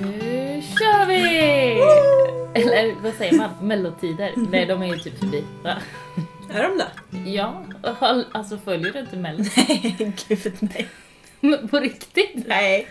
[0.00, 1.20] Nu kör vi!
[2.62, 3.50] Eller vad säger man?
[3.62, 4.32] Mellotider?
[4.50, 5.44] Nej, de är ju typ förbi.
[5.62, 5.74] Va?
[6.50, 6.88] Är de där?
[7.32, 7.64] Ja,
[8.32, 9.44] alltså följer du inte Mello?
[9.56, 10.88] Nej, gud nej.
[11.40, 12.46] Men På riktigt?
[12.46, 12.86] Nej.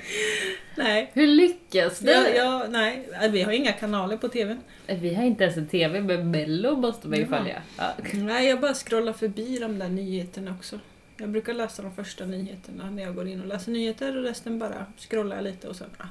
[0.76, 1.12] Nej.
[1.14, 2.12] Hur lyckas du?
[2.12, 4.60] Ja, ja, nej, vi har inga kanaler på TVn.
[4.88, 7.38] Vi har inte ens en TV, men Mello måste man ju Ja.
[7.38, 7.62] följa.
[7.78, 7.94] Ja.
[8.14, 10.80] Nej, jag bara scrollar förbi de där nyheterna också.
[11.18, 14.60] Jag brukar läsa de första nyheterna när jag går in och läser nyheter och resten
[14.60, 16.04] bara scrollar jag lite och sen, ah,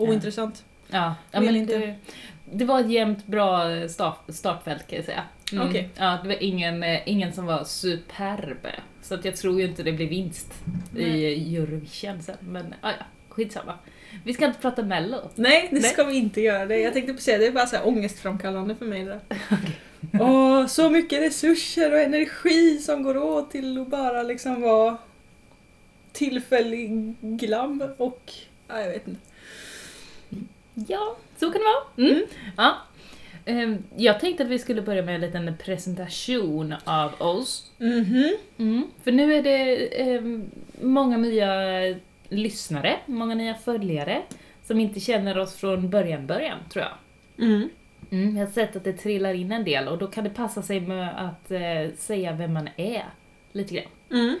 [0.00, 0.64] ointressant.
[0.88, 1.78] Ja, ja men inte.
[1.78, 1.94] det,
[2.52, 5.22] det var ett jämnt bra start, startfält kan jag säga.
[5.52, 5.88] Okej.
[5.96, 8.66] Ja, det var ingen, eh, ingen som var superb.
[9.02, 10.54] Så att jag tror ju inte det blir vinst
[10.96, 12.36] i Eurovision sen.
[12.40, 13.74] Men ja, ja, skitsamma.
[14.24, 15.30] Vi ska inte prata mello.
[15.34, 15.90] Nej, det Nej.
[15.90, 16.66] ska vi inte göra.
[16.66, 16.78] Det.
[16.78, 19.38] Jag tänkte säga det är bara så här ångestframkallande för mig det där.
[20.20, 24.96] Åh, så mycket resurser och energi som går åt till att bara liksom vara
[26.12, 28.32] tillfällig glam och...
[28.68, 29.20] Ja, jag vet inte.
[30.88, 32.08] Ja, så kan det vara.
[32.08, 32.16] Mm.
[32.16, 32.26] Mm.
[32.56, 32.76] Ja.
[33.44, 37.70] Ehm, Jag tänkte att vi skulle börja med en liten presentation av oss.
[37.78, 38.30] Mhm.
[38.58, 38.84] Mm.
[39.04, 40.50] För nu är det ehm,
[40.80, 41.52] många nya
[42.28, 44.22] lyssnare, många nya följare
[44.64, 47.46] som inte känner oss från början början, tror jag.
[47.46, 47.68] Mm.
[48.10, 50.62] Mm, jag har sett att det trillar in en del och då kan det passa
[50.62, 53.04] sig med att eh, säga vem man är.
[53.52, 54.38] Lite grann.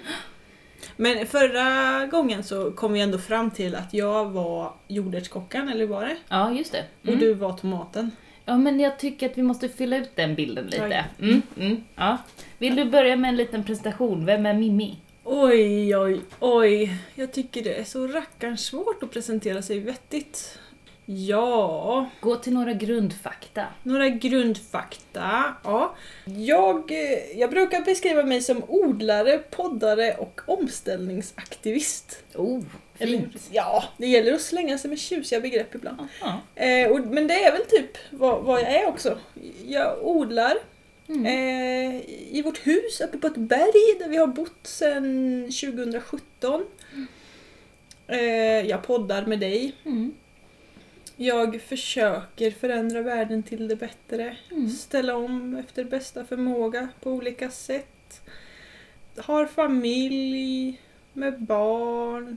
[1.00, 5.86] Men förra gången så kom vi ändå fram till att jag var jordärtskockan, eller hur
[5.86, 6.16] var det?
[6.28, 6.84] Ja, just det.
[7.02, 7.20] Och Mm.
[7.20, 8.10] du var tomaten.
[8.44, 11.04] Ja, men jag tycker att vi måste fylla ut den bilden lite.
[11.20, 12.18] Mm, mm, ja.
[12.58, 14.26] Vill du börja med en liten presentation?
[14.26, 14.96] Vem är Mimmi?
[15.24, 16.94] Oj, oj, oj.
[17.14, 20.58] Jag tycker det är så rackarns svårt att presentera sig vettigt.
[21.12, 23.66] Ja, Gå till några grundfakta.
[23.82, 25.54] några grundfakta.
[25.64, 25.94] Ja.
[26.24, 32.22] Jag, eh, jag brukar beskriva mig som odlare, poddare och omställningsaktivist.
[32.34, 32.62] Oh,
[32.98, 33.48] Eller- fint.
[33.52, 36.00] Ja, det gäller att slänga sig med tjusiga begrepp ibland.
[36.54, 39.18] Eh, och, men det är väl typ vad, vad jag är också.
[39.66, 40.54] Jag odlar
[41.08, 41.26] Mm.
[41.26, 42.00] eh,
[42.36, 46.64] i vårt hus uppe på ett berg där vi har bott sedan 2017.
[48.06, 48.18] Eh,
[48.68, 49.72] jag poddar med dig.
[49.84, 50.14] Mm.
[51.22, 54.36] Jag försöker förändra världen till det bättre.
[54.50, 54.68] Mm.
[54.68, 58.20] Ställa om efter bästa förmåga på olika sätt.
[59.16, 60.80] Har familj
[61.12, 62.36] med barn.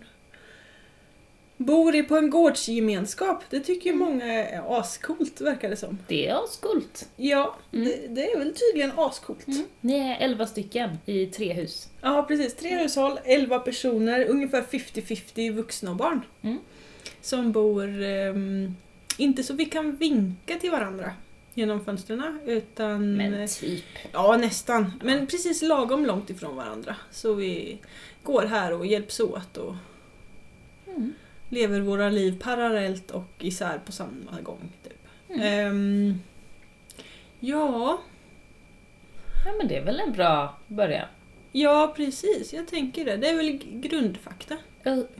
[1.57, 3.44] Bor i på en gårdsgemenskap.
[3.49, 5.97] Det tycker ju många är ascoolt verkar det som.
[6.07, 7.09] Det är askult.
[7.15, 7.85] Ja, Mm.
[7.88, 9.47] det, det är väl tydligen ascoolt.
[9.47, 9.63] Mm.
[9.81, 11.89] Ni är elva stycken i tre hus.
[12.01, 12.55] Ja, precis.
[12.55, 16.21] Tre hushåll, 11 personer, ungefär 50-50 vuxna och barn.
[16.41, 16.57] Mm.
[17.23, 18.75] Som bor, ehm,
[19.17, 21.11] inte så vi kan vinka till varandra
[21.53, 23.17] genom fönstren utan...
[23.17, 23.84] Men typ.
[24.11, 24.91] Ja, nästan.
[25.03, 26.95] Men precis lagom långt ifrån varandra.
[27.12, 27.78] Så vi
[28.23, 29.75] går här och hjälps åt och
[30.88, 31.13] Mm.
[31.50, 34.72] lever våra liv parallellt och isär på samma gång.
[34.83, 35.07] Typ.
[35.29, 35.41] Mm.
[35.41, 36.19] Ehm,
[37.39, 38.01] ja,
[39.45, 41.07] Ja, men det är väl en bra början.
[41.51, 42.53] ja precis.
[42.53, 43.17] Jag tänker det.
[43.17, 44.57] Det är väl grundfakta.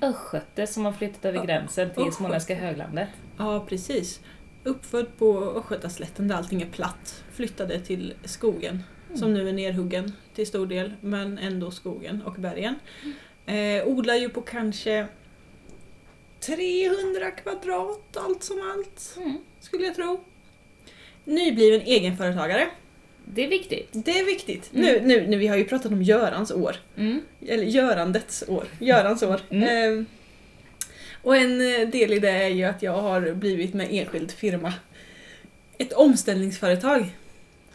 [0.02, 3.10] Östgöte som har flyttat över gränsen till småländska höglandet.
[3.38, 4.20] Ja, precis.
[4.64, 7.24] Uppfödd på Östgötaslätten där allting är platt.
[7.34, 8.84] Flyttade till skogen.
[9.16, 12.76] Som nu är nerhuggen till stor del, men ändå skogen och bergen.
[13.46, 15.08] Eh, odlar ju på kanske
[16.40, 19.38] 300 kvadrat allt som allt, Mm.
[19.60, 20.24] skulle jag tro.
[21.24, 22.68] Nybliven egenföretagare.
[23.26, 23.90] Det är viktigt.
[23.92, 24.72] Det är viktigt.
[24.74, 24.86] Mm.
[24.86, 26.76] Nu, nu, nu, vi har ju pratat om Görans år.
[26.98, 27.22] Mm.
[27.48, 28.64] Eller görandets år.
[28.80, 29.42] Görans år.
[29.50, 30.00] Mm.
[30.00, 30.06] Eh,
[31.22, 34.74] och en eh, del i det är ju att jag har blivit med enskild firma.
[35.78, 37.12] Ett omställningsföretag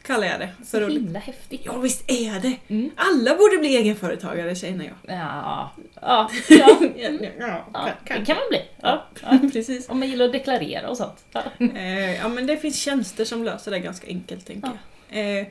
[0.03, 0.51] kallar jag det.
[0.65, 1.63] Så att, himla häftigt.
[1.65, 2.57] ja visst är det!
[2.69, 2.91] Mm.
[2.97, 5.17] Alla borde bli egenföretagare känner jag.
[5.17, 6.81] Ja, ja, ja.
[6.97, 8.63] ja, ja, ja kan, det kan man bli.
[8.83, 9.39] Ja, ja.
[9.53, 9.89] Precis.
[9.89, 11.25] Om man gillar att deklarera och sånt.
[11.33, 11.43] Ja.
[11.59, 14.79] Eh, ja men det finns tjänster som löser det ganska enkelt tänker jag.
[15.11, 15.47] Eh,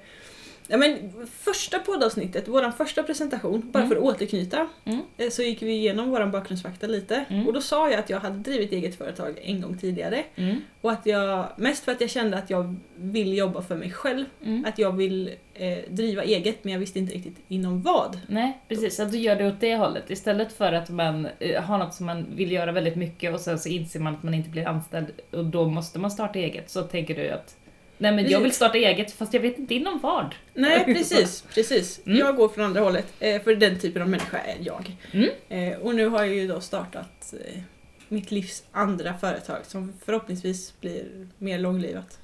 [0.67, 3.89] ja, men första poddavsnittet, vår första presentation, bara Mm.
[3.89, 5.01] för att återknyta, Mm.
[5.17, 7.25] eh, så gick vi igenom vår bakgrundsfakta lite.
[7.29, 7.47] Mm.
[7.47, 10.23] Och då sa jag att jag hade drivit eget företag en gång tidigare.
[10.35, 10.55] Mm.
[10.81, 14.25] Och att jag, mest för att jag kände att jag vill jobba för mig själv.
[14.45, 14.65] Mm.
[14.65, 18.19] Att jag vill eh, driva eget men jag visste inte riktigt inom vad.
[18.27, 18.99] Nej, precis.
[18.99, 20.09] Att du gör det åt det hållet.
[20.09, 23.59] Istället för att man eh, har något som man vill göra väldigt mycket och sen
[23.59, 26.69] så inser man att man inte blir anställd och då måste man starta eget.
[26.69, 27.55] Så tänker du att
[27.97, 30.35] Nej men jag vill starta eget fast jag vet inte inom vad.
[30.53, 31.99] Nej precis, precis.
[32.05, 32.17] Mm.
[32.17, 33.13] Jag går från andra hållet.
[33.19, 34.95] Eh, för den typen av människa är jag.
[35.11, 35.29] Mm.
[35.49, 37.59] Eh, och nu har jag ju då startat eh,
[38.07, 42.19] mitt livs andra företag som förhoppningsvis blir mer långlivat.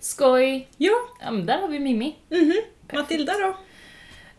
[0.00, 0.68] Skoj!
[0.76, 0.92] Ja.
[1.20, 2.16] Ja men där har vi Mimmi.
[2.28, 2.54] Mhm.
[2.92, 3.56] Matilda då?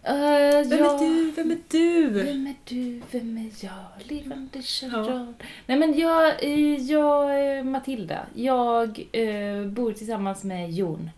[0.10, 0.96] Uh, Vem ja.
[0.96, 1.32] är du?
[1.32, 2.10] Vem är du?
[2.10, 3.02] Vem är du?
[3.12, 3.86] Vem är jag?
[4.04, 5.36] Levande kärran.
[5.40, 5.46] Ja.
[5.66, 8.26] Nej men jag, eh, jag är Matilda.
[8.34, 11.10] Jag eh, bor tillsammans med Jon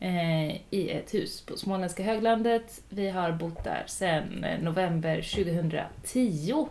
[0.00, 2.82] eh, i ett hus på Småländska höglandet.
[2.88, 6.68] Vi har bott där sedan eh, november 2010.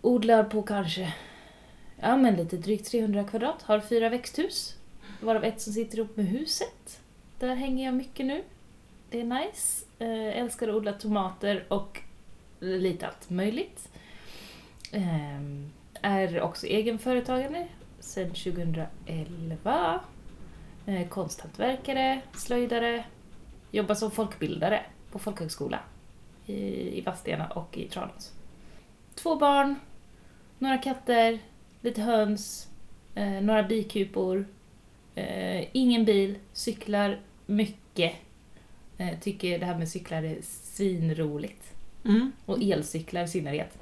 [0.00, 1.14] Odlar på kanske,
[2.00, 3.62] ja men lite drygt 300 kvadrat.
[3.62, 4.74] Har fyra växthus.
[5.20, 7.00] Varav ett som sitter ihop med huset.
[7.38, 8.42] Där hänger jag mycket nu.
[9.14, 9.84] Det är nice.
[9.98, 12.00] Eh, älskar att odla tomater och
[12.60, 13.88] lite allt möjligt.
[14.92, 15.40] Eh,
[16.02, 17.68] är också egenföretagare
[18.00, 20.00] sedan 2011.
[20.86, 23.04] Eh, konsthantverkare, slöjdare.
[23.70, 25.78] Jobbar som folkbildare på folkhögskola
[26.46, 26.54] i,
[26.98, 28.32] i Vadstena och i Tranås.
[29.14, 29.74] Två barn,
[30.58, 31.38] några katter,
[31.80, 32.68] lite höns,
[33.14, 34.46] eh, några bikupor.
[35.14, 38.23] Eh, ingen bil, cyklar mycket.
[38.98, 41.62] Eh, tycker det här med cyklar är svinroligt.
[42.04, 42.32] Mm.
[42.46, 43.78] Och elcyklar i synnerhet.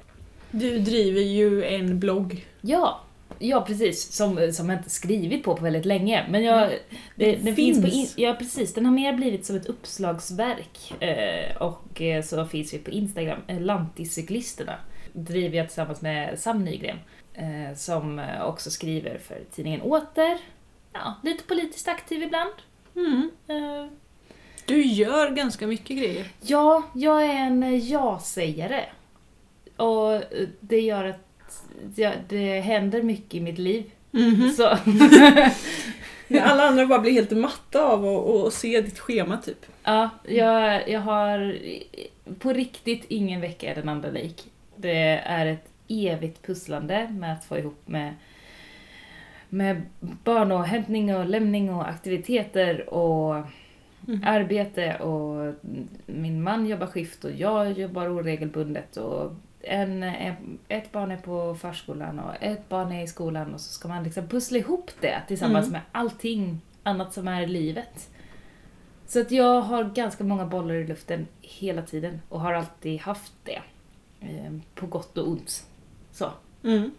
[0.51, 2.45] Du driver ju en blogg.
[2.61, 3.01] Ja,
[3.39, 4.11] ja precis.
[4.11, 6.25] Som, som jag inte skrivit på på väldigt länge.
[6.29, 6.77] Men jag, det,
[7.15, 7.81] Det den finns.
[7.81, 8.07] på in.
[8.15, 10.93] Ja precis, den har mer blivit som ett uppslagsverk.
[11.03, 14.75] Eh, och eh, så finns vi på Instagram, Lantiscyklisterna.
[15.13, 16.97] Driver jag tillsammans med Sam Nygren.
[17.33, 20.37] Eh, som också skriver för tidningen Åter.
[20.93, 22.53] Ja, lite politiskt aktiv ibland.
[22.95, 23.31] Mm.
[23.47, 23.87] Eh,
[24.65, 26.25] Du gör ganska mycket grejer.
[26.41, 28.85] Ja, jag är en eh, ja-sägare.
[29.75, 30.21] Och eh,
[30.59, 31.65] det gör att
[31.95, 33.91] ja, det händer mycket i mitt liv.
[34.11, 34.51] Mhm.
[34.51, 34.67] Så,
[36.41, 39.65] Alla andra bara blir helt matta av att att se ditt schema typ.
[39.83, 41.57] ja, jag, jag har
[42.39, 44.51] på riktigt ingen vecka är den andra lik.
[44.75, 48.13] Det är ett evigt pusslande med att få ihop med,
[49.49, 53.45] med barnavhämtning och lämning och aktiviteter och
[54.07, 54.21] Mm.
[54.25, 55.55] arbete och
[56.05, 60.03] min man jobbar skift och jag jobbar oregelbundet och en,
[60.67, 64.03] ett barn är på förskolan och ett barn är i skolan och så ska man
[64.03, 65.71] liksom pussla ihop det tillsammans Mm.
[65.71, 68.09] med allting annat som är livet.
[69.05, 73.33] Så att jag har ganska många bollar i luften hela tiden och har alltid haft
[73.43, 73.61] det.
[74.19, 75.65] Eh, På gott och ont.
[76.11, 76.29] Så.
[76.63, 76.91] Mm.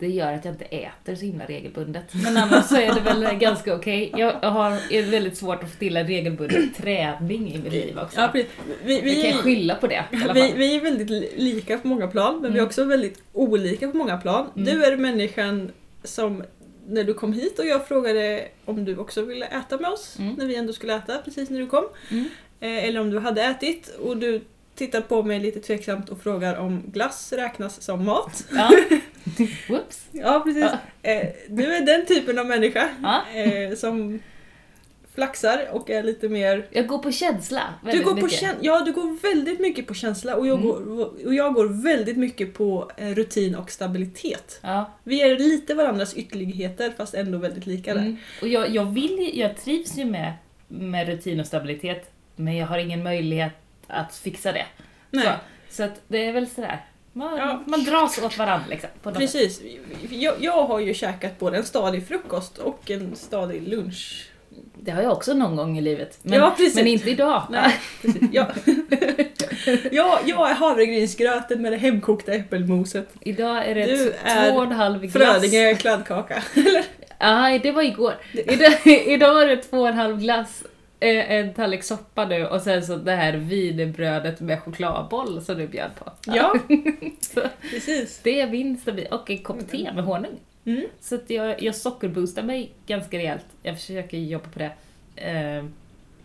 [0.00, 2.04] Det gör att jag inte äter så himla regelbundet.
[2.24, 4.12] Men annars så är det väl ganska okej.
[4.16, 8.20] Jag har är väldigt svårt att få till en regelbunden träning i mitt liv också.
[8.20, 8.30] Ja.
[8.32, 8.46] Vi,
[8.84, 10.04] Vi kan jag skylla på det
[10.34, 12.66] vi, vi är väldigt li- lika på många plan, men vi är Mm.
[12.66, 14.46] också väldigt olika på många plan.
[14.56, 14.64] Mm.
[14.74, 15.70] Du är människan
[16.04, 16.42] som
[16.88, 20.34] när du kom hit och jag frågade om du också ville äta med oss, Mm.
[20.34, 21.84] när vi ändå skulle äta precis när du kom.
[22.10, 22.24] Mm.
[22.60, 24.40] Eh, eller om du hade ätit och du
[24.74, 28.44] tittar på mig lite tveksamt och frågar om glass räknas som mat.
[28.54, 28.70] Ja.
[29.68, 30.06] Whoops.
[30.12, 30.64] Ja, precis.
[31.02, 33.22] Eh, du är den typen av människa Ja.
[33.40, 34.20] eh, som
[35.14, 36.66] flaxar och är lite mer...
[36.70, 38.40] Jag går på känsla Du väldigt går, på mycket.
[38.40, 40.68] käns- ja, du går väldigt mycket på känsla och jag, Mm.
[40.68, 44.58] går, och jag går väldigt mycket på eh, rutin och stabilitet.
[44.62, 44.90] Ja.
[45.04, 48.00] Vi är lite varandras ytterligheter fast ändå väldigt lika där.
[48.00, 48.16] Mm.
[48.42, 50.32] Och jag, jag, vill, jag trivs ju med,
[50.68, 53.52] med rutin och stabilitet, men jag har ingen möjlighet
[53.92, 54.66] att fixa det.
[55.10, 55.24] Nej,
[55.68, 56.84] Så, så att det är väl sådär.
[57.12, 57.62] Man, Ja.
[57.66, 58.90] man dras åt varandra liksom.
[59.14, 59.60] Precis.
[60.10, 64.26] Jag, jag har ju käkat både en stadig frukost och en stadig lunch.
[64.82, 66.18] Det har jag också någon gång i livet.
[66.22, 67.42] Men, Ja, men inte idag.
[67.50, 68.22] Nej, precis.
[68.32, 68.46] Jag,
[69.92, 73.08] jag, jag är havregrynsgröten med det hemkokta äppelmoset.
[73.20, 74.12] Idag är det Du
[74.50, 75.12] två och en halv glass.
[75.12, 76.42] Frödinge kladdkaka.
[77.20, 78.14] Nej, det var igår.
[78.32, 80.62] Idag, idag är det två och en halv glass,
[81.00, 85.90] en tallrik soppa nu och sen så det här wienerbrödet med chokladboll som du bjöd
[85.98, 86.12] på.
[86.26, 86.54] Ja,
[87.70, 88.20] precis.
[88.22, 89.06] det är min stabil.
[89.10, 90.38] Och en kopp te med honung.
[90.64, 90.84] Mm.
[91.00, 93.46] Så att jag, jag sockerboostar mig ganska rejält.
[93.62, 94.70] Jag försöker jobba på det.
[95.16, 95.64] Eh,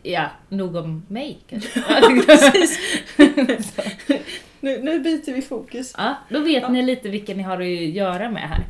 [0.03, 1.81] ja, nog om mig kanske.
[2.25, 2.79] Precis.
[4.59, 5.93] Nu, nu byter vi fokus.
[5.97, 6.69] ja, då vet Ja.
[6.69, 8.63] ni lite vilka ni har att göra med här.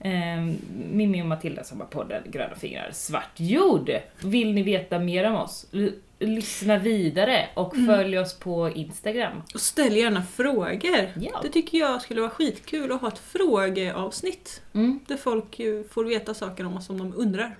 [0.00, 0.44] Eh,
[0.92, 3.90] Mimmi och Matilda som har podden Gröna fingrar svart jord.
[4.24, 5.66] Vill ni veta mer om oss?
[5.72, 7.86] L- lyssna vidare och Mm.
[7.86, 9.42] följ oss på Instagram.
[9.54, 11.12] Och ställ gärna frågor.
[11.20, 11.40] Ja.
[11.42, 14.62] Det tycker jag skulle vara skitkul att ha ett frågeavsnitt.
[14.74, 15.00] Mm.
[15.06, 15.56] Där folk
[15.90, 17.56] får veta saker om oss som de undrar.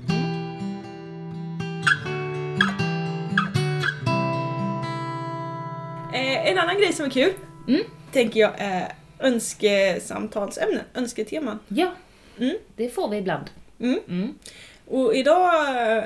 [6.13, 7.33] Eh, en annan grej som är kul,
[7.69, 7.81] Mm.
[8.13, 11.59] tänker jag är önskesamtalsämnen, önsketeman.
[11.69, 11.93] Ja,
[12.41, 12.57] Mm.
[12.77, 13.45] det får vi ibland.
[13.81, 14.01] Mm.
[14.09, 14.35] Mm.
[14.87, 15.55] Och idag
[15.97, 16.05] eh,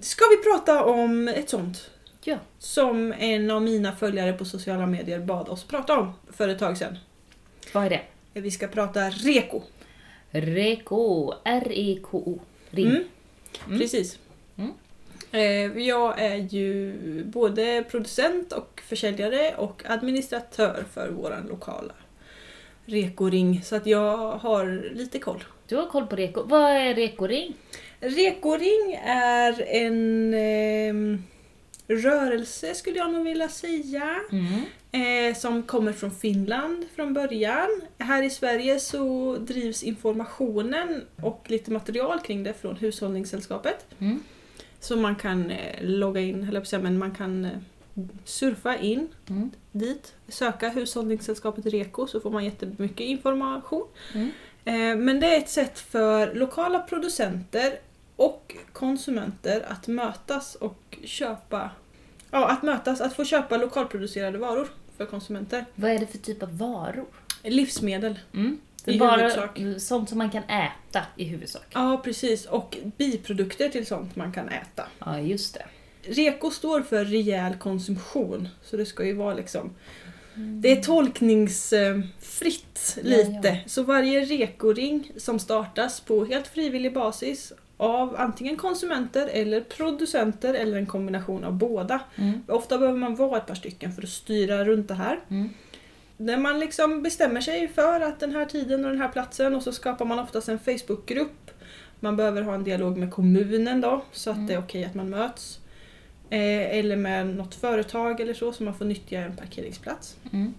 [0.00, 1.90] ska vi prata om ett sånt.
[2.24, 2.36] Ja.
[2.58, 6.78] Som en av mina följare på sociala medier bad oss prata om för ett tag
[6.78, 6.98] sedan.
[7.72, 8.02] Vad är det?
[8.40, 9.62] Vi ska prata REKO.
[10.30, 11.32] Reko.
[11.44, 12.38] R-E-K-O.
[12.72, 13.04] Mm.
[13.66, 13.78] Mm.
[13.78, 14.18] Precis.
[14.56, 14.72] Mm.
[15.32, 21.92] Eh, Jag är ju både producent och försäljare och administratör för våran lokala
[22.86, 25.44] rekoring så att jag har lite koll.
[25.68, 26.42] Du har koll på reko.
[26.42, 27.54] Vad är rekoring?
[28.00, 31.22] Rekoring är en ehm,
[31.88, 34.20] rörelse skulle jag nog vilja säga.
[34.32, 34.62] Mm.
[34.92, 37.68] Eh, som kommer från Finland från början.
[37.98, 43.86] Här i Sverige så drivs informationen och lite material kring det från Hushållningssällskapet.
[43.98, 44.22] Mm.
[44.80, 47.50] Så man kan eh, logga in, eller men man kan eh,
[48.24, 49.50] surfa in Mm.
[49.78, 53.86] Dit, söka Hushållningssällskapet Reko så får man jättemycket information.
[54.14, 54.30] Mm.
[54.64, 57.78] Eh, Men det är ett sätt för lokala producenter
[58.16, 61.70] och konsumenter att mötas och köpa
[62.30, 65.64] Ja, att mötas, att få köpa lokalproducerade varor för konsumenter.
[65.74, 67.06] Vad är det för typ av varor?
[67.42, 68.18] Livsmedel.
[68.34, 68.58] Mm.
[68.84, 69.60] I bara huvudsak.
[69.78, 71.66] sånt som man kan äta i huvudsak.
[71.70, 72.46] Ja, precis.
[72.46, 74.86] Och biprodukter till sånt man kan äta.
[74.98, 75.64] Ja, just det.
[76.08, 79.70] Reko står för rejäl konsumtion, så det ska ju vara liksom
[80.36, 80.60] Mm.
[80.60, 83.48] Det är tolkningsfritt Ja, lite.
[83.48, 83.56] ja.
[83.66, 90.76] Så varje rekoring som startas på helt frivillig basis av antingen konsumenter eller producenter eller
[90.76, 92.00] en kombination av båda.
[92.16, 92.42] Mm.
[92.48, 95.18] Ofta behöver man vara ett par stycken för att styra runt det här.
[95.30, 95.48] Mm.
[96.16, 99.62] När man liksom bestämmer sig för att den här tiden och den här platsen och
[99.62, 101.50] så skapar man oftast en Facebookgrupp.
[102.00, 104.46] Man behöver ha en dialog med kommunen då så att Mm.
[104.48, 105.58] det är okej att man möts.
[106.30, 110.16] Eh, eller med något företag eller så så man får nyttja en parkeringsplats.
[110.32, 110.54] Mm.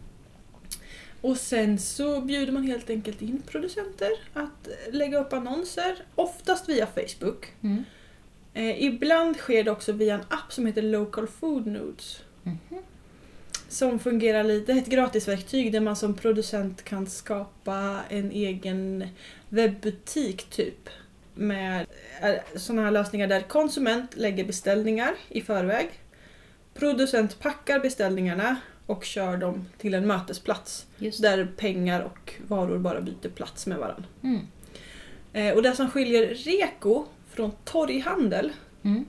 [1.22, 6.88] Och sen så bjuder man helt enkelt in producenter att lägga upp annonser, oftast via
[6.88, 7.46] Facebook.
[7.62, 7.84] Mm.
[8.54, 12.22] Eh, ibland sker det också via en app som heter Local Food Notes.
[12.44, 12.84] Mhm.
[13.70, 19.08] Som fungerar lite, det är ett gratisverktyg där man som producent kan skapa en egen
[19.50, 20.90] webbutik typ.
[21.38, 21.86] Med
[22.56, 25.90] sådana här lösningar där konsument lägger beställningar i förväg.
[26.74, 30.86] Producent packar beställningarna och kör dem till en mötesplats.
[31.20, 34.04] Där pengar och varor bara byter plats med varandra.
[34.24, 34.48] Mm.
[35.34, 38.52] Eh, och det som skiljer reko från torghandel
[38.84, 39.06] Mm.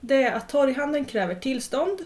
[0.00, 1.98] det är att torghandeln kräver tillstånd.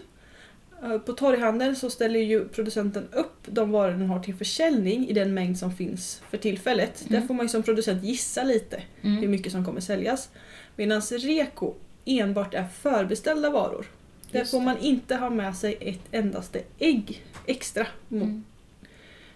[0.83, 5.13] Eh, På torghandeln så ställer ju producenten upp de varor den har till försäljning i
[5.13, 7.05] den mängd som finns för tillfället.
[7.09, 7.21] Mm.
[7.21, 9.31] Där får man ju som producent gissa lite hur Mm.
[9.31, 10.29] mycket som kommer säljas.
[10.75, 11.73] Medan reko
[12.05, 13.85] enbart är förbeställda varor.
[14.31, 14.65] Där Just får det.
[14.65, 17.87] man inte ha med sig ett endaste ägg extra.
[18.11, 18.43] Mm.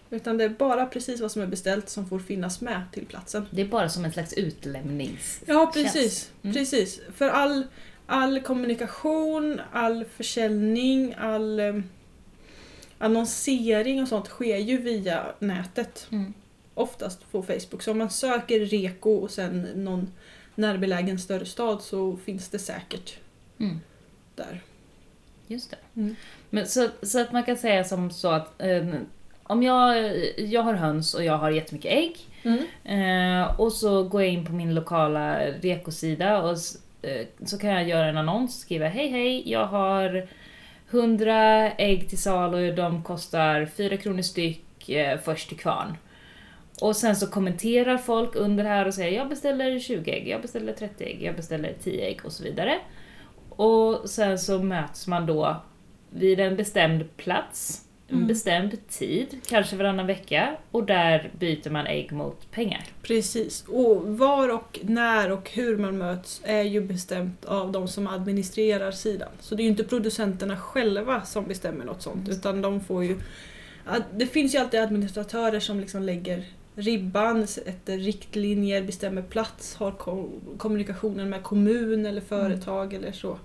[0.10, 3.46] Utan det är bara precis vad som är beställt som får finnas med till platsen.
[3.52, 5.42] Det är bara som en slags utlämnings...
[5.46, 6.32] Ja, precis.
[6.44, 6.54] Mm.
[6.54, 7.00] precis.
[7.16, 7.68] För all,
[8.06, 11.76] all kommunikation, all försäljning, all eh,
[12.98, 16.08] annonsering och sånt sker ju via nätet.
[16.12, 16.34] Mm.
[16.74, 17.82] Oftast på Facebook.
[17.82, 20.12] Så om man söker Reko och sen någon
[20.56, 23.18] närbelägen större stad så finns det säkert
[23.60, 23.80] Mm.
[24.36, 24.62] där.
[25.48, 25.78] Just det.
[26.02, 26.16] Mm.
[26.50, 28.88] Men så, så att man kan säga som så att eh,
[29.44, 32.18] om jag, jag har höns och jag har jättemycket ägg
[32.84, 36.58] eh, och så går jag in på min lokala rekosida och
[37.04, 40.28] Eh, så kan jag göra en annons och skriva hej hej, jag har
[40.92, 45.98] 100 ägg till salu, de kostar 4 kronor styck eh, först till kvarn.
[46.82, 50.74] Och sen så kommenterar folk under här och säger jag beställer 20 ägg, jag beställer
[50.74, 52.80] 30 ägg, jag beställer 10 ägg och så vidare.
[53.50, 55.62] Och sen så möts man då
[56.10, 58.28] vid en bestämd plats, Mm.
[58.28, 62.86] bestämd tid, kanske varannan vecka, och där byter man ägg mot pengar.
[63.02, 63.64] Precis.
[63.68, 68.92] Och var och när och hur man möts är ju bestämt av de som administrerar
[68.92, 69.30] sidan.
[69.40, 73.04] Så det är ju inte producenterna själva som bestämmer något sånt Just utan de får
[73.04, 73.20] ju...
[74.14, 76.44] Det finns ju alltid administratörer som liksom lägger
[76.76, 83.38] ribban, sätter riktlinjer, bestämmer plats, har ko- kommunikationen med kommun eller företag eller så.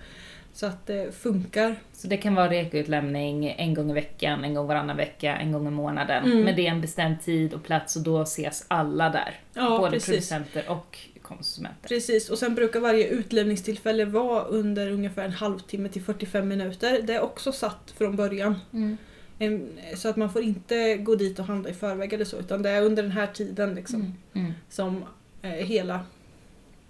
[0.58, 1.76] Så att det funkar.
[1.92, 5.66] Så det kan vara rekoutlämning en gång i veckan, en gång varannan vecka, en gång
[5.66, 6.24] i månaden.
[6.24, 6.44] Mm.
[6.44, 9.34] Men det är en bestämd tid och plats och då ses alla där.
[9.54, 10.28] Ja, både precis.
[10.28, 11.88] producenter och konsumenter.
[11.88, 17.02] Precis, och sen brukar varje utlämningstillfälle vara under ungefär en halvtimme till 45 minuter.
[17.02, 18.54] Det är också satt från början.
[18.72, 19.68] Mm.
[19.96, 22.70] Så att man får inte gå dit och handla i förväg eller så, utan det
[22.70, 24.14] är under den här tiden liksom, Mm.
[24.34, 24.52] Mm.
[24.68, 25.04] som
[25.42, 26.00] eh, hela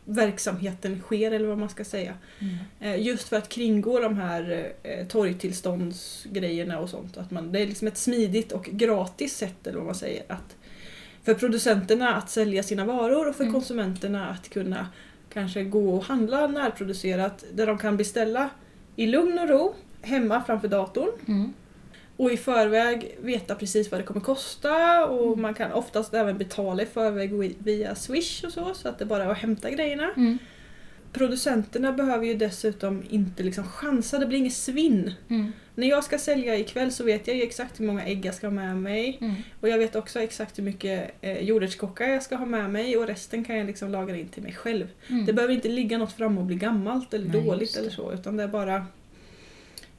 [0.08, 2.14] verksamheten sker, eller vad man ska säga.
[2.38, 2.54] Mm.
[2.80, 7.16] Eh, just för att kringgå de här eh, torgtillståndsgrejerna och sånt.
[7.16, 10.56] Att man, det är liksom ett smidigt och gratis sätt, eller vad man säger, att
[11.22, 13.54] för producenterna att sälja sina varor och för Mm.
[13.54, 14.86] konsumenterna att kunna
[15.32, 18.50] kanske gå och handla närproducerat där de kan beställa
[18.96, 21.52] i lugn och ro hemma framför datorn Mm.
[22.18, 25.42] Och i förväg veta precis vad det kommer kosta och Mm.
[25.42, 29.24] man kan oftast även betala i förväg via Swish och så, så att det bara
[29.24, 30.10] är att hämta grejerna.
[30.16, 30.38] Mm.
[31.12, 35.12] producenterna behöver ju dessutom inte liksom chansa, det blir inget svinn.
[35.30, 35.52] Mm.
[35.74, 38.46] När jag ska sälja ikväll så vet jag ju exakt hur många ägg jag ska
[38.46, 39.18] ha med mig.
[39.20, 39.34] Mm.
[39.60, 43.06] Och jag vet också exakt hur mycket eh, jordärtskockar jag ska ha med mig och
[43.06, 44.86] resten kan jag liksom lagra in till mig själv.
[45.08, 45.26] Mm.
[45.26, 48.36] Det behöver inte ligga något framme och bli gammalt eller Nej, dåligt eller så utan
[48.36, 48.86] det är bara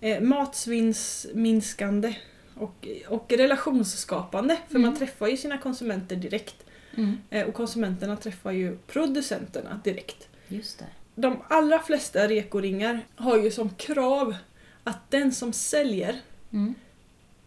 [0.02, 2.16] eh, matsvinnsminskande
[2.56, 4.82] och, och relationsskapande för Mm.
[4.90, 6.56] man träffar ju sina konsumenter direkt
[6.98, 7.18] Mm.
[7.30, 10.28] eh, och konsumenterna träffar ju producenterna direkt.
[10.48, 10.86] Just det.
[11.16, 14.36] De allra flesta rekoringar har ju som krav
[14.84, 16.22] att den som säljer
[16.54, 16.74] Mm.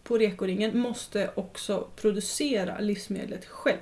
[0.03, 3.77] på rekoringen måste också producera livsmedlet själv.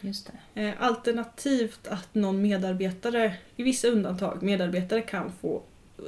[0.00, 0.60] Just det.
[0.62, 5.62] Eh, Alternativt att någon medarbetare, i vissa undantag, medarbetare kan få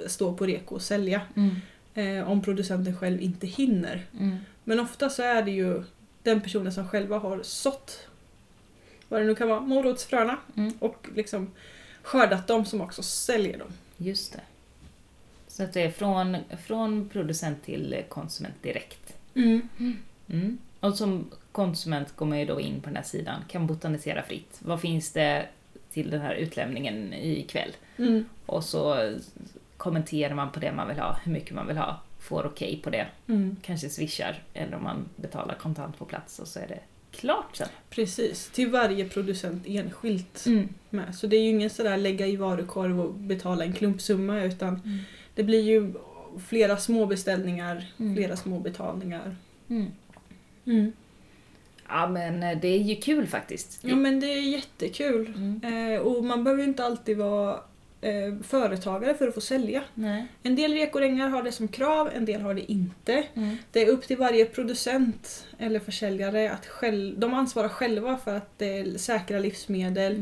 [0.06, 1.54] stå på reko och sälja Mm.
[1.96, 4.06] Eh, om producenten själv inte hinner.
[4.18, 4.36] Mm.
[4.64, 5.82] Men ofta så är det ju
[6.22, 8.08] den personen som själva har sått
[9.08, 10.72] vad det nu kan vara, morotsfröna Mm.
[10.78, 11.50] och liksom
[12.02, 13.68] skördat dem som också säljer dem.
[13.96, 14.40] Just det.
[15.48, 16.36] Så att det är från,
[16.66, 19.14] från producent till konsument direkt.
[19.34, 20.58] Mm.
[20.80, 24.58] Och som konsument går man ju då in på den här sidan, kan botanisera fritt.
[24.58, 25.46] Vad finns det
[25.92, 27.76] till den här utlämningen ikväll?
[27.96, 28.24] Mm.
[28.46, 29.12] Och så
[29.76, 32.90] kommenterar man på det man vill ha, hur mycket man vill ha, får okej på
[32.90, 33.56] det, Mm.
[33.62, 36.80] kanske swishar eller om man betalar kontant på plats och så är det
[37.10, 37.68] klart sen.
[37.90, 40.68] Precis, till varje producent enskilt Mm.
[40.90, 41.14] med.
[41.14, 44.98] Så det är ju ingen sådär lägga i varukorv och betala en klumpsumma utan Mm.
[45.34, 45.92] det blir ju
[46.46, 48.14] flera små beställningar, Mm.
[48.16, 49.36] flera små betalningar.
[49.68, 49.86] Mm.
[50.64, 50.92] Mm.
[51.88, 53.78] Ja men eh, det är ju kul faktiskt.
[53.84, 55.32] Ja men det är jättekul.
[55.36, 55.92] Mm.
[55.94, 57.60] Eh, och man behöver ju inte alltid vara
[58.08, 59.82] eh, företagare för att få sälja.
[59.94, 60.26] Nej.
[60.42, 63.24] En del rekorängar har det som krav, en del har det inte.
[63.34, 63.56] Mm.
[63.72, 68.58] Det är upp till varje producent eller försäljare att själv, de ansvarar själva för att
[68.58, 70.14] det säkra livsmedel,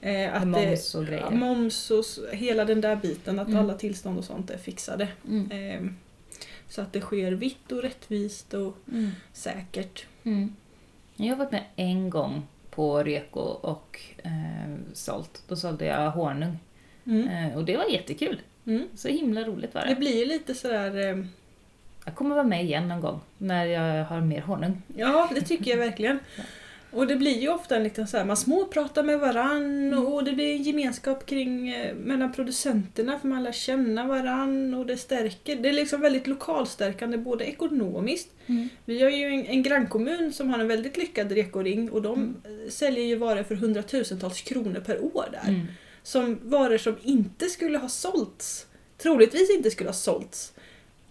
[0.00, 0.26] Mm.
[0.30, 1.30] eh, att Moms och det, grejer.
[1.30, 3.60] moms och hela den där biten, att Mm.
[3.60, 5.08] alla tillstånd och sånt är fixade.
[5.50, 5.86] Eh,
[6.68, 9.10] så att det sker vitt och rättvist och Mm.
[9.32, 10.06] säkert.
[10.24, 10.56] Mm.
[11.16, 15.42] Jag har varit med en gång på Reko och eh, sålt.
[15.48, 16.58] Då sålde jag honung.
[17.06, 17.28] Mm.
[17.28, 18.40] Eh, och det var jättekul.
[18.66, 18.82] Mm.
[18.94, 19.94] Så himla roligt var Det det.
[19.94, 21.24] blir ju lite sådär, eh,
[22.04, 24.82] Jag kommer vara med igen någon gång när jag har mer honung.
[24.96, 26.18] ja det tycker jag verkligen.
[26.94, 30.06] Och det blir ju ofta en liten så här, man småpratar med varann Mm.
[30.06, 34.86] och det blir en gemenskap kring eh, mellan producenterna för man lär känna varann och
[34.86, 35.56] det stärker.
[35.56, 38.28] Det är liksom väldigt lokalstärkande både ekonomiskt.
[38.84, 42.36] Vi har ju en, en grannkommun som har en väldigt lyckad rekoring och de Mm.
[42.64, 45.48] eh, säljer ju varor för hundratusentals kronor per år där.
[45.48, 45.66] Mm.
[46.02, 48.66] Som varor som inte skulle ha sålts,
[48.98, 50.52] troligtvis inte skulle ha sålts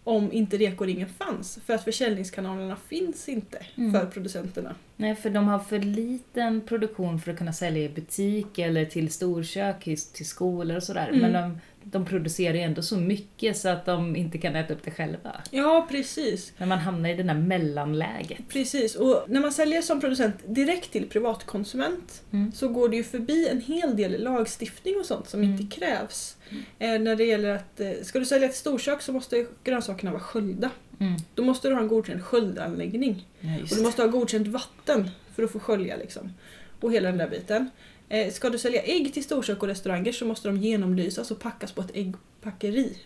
[0.04, 1.60] om inte rekoringen fanns.
[1.66, 3.92] För att försäljningskanalerna finns inte Mm.
[3.92, 4.76] för producenterna.
[5.02, 9.12] Nej, för de har för liten produktion för att kunna sälja i butik eller till
[9.12, 9.84] storkök,
[10.14, 11.08] till skolor och sådär.
[11.14, 11.20] Mm.
[11.22, 14.84] Men de, de producerar ju ändå så mycket så att de inte kan äta upp
[14.84, 15.42] det själva.
[15.52, 16.54] Ja, precis.
[16.58, 18.40] Men man hamnar i det där mellanläget.
[18.50, 22.52] Precis, och när man säljer som producent direkt till privatkonsument Mm.
[22.52, 25.52] så går det ju förbi en hel del lagstiftning och sånt som Mm.
[25.52, 26.38] inte krävs.
[26.80, 30.22] Eh, när det gäller att, eh, ska du sälja till storkök så måste grönsakerna vara
[30.22, 30.70] sköljda.
[31.02, 31.16] Mm.
[31.36, 33.28] Då måste du ha en godkänd sköldanläggning.
[33.40, 36.34] Ja, Och du måste ha godkänt vatten för att få skölja liksom.
[36.80, 37.70] Och hela den där biten.
[38.10, 41.72] Eh, ska du sälja ägg till storkök och restauranger så måste de genomlysas och packas
[41.72, 42.98] på ett äggpackeri.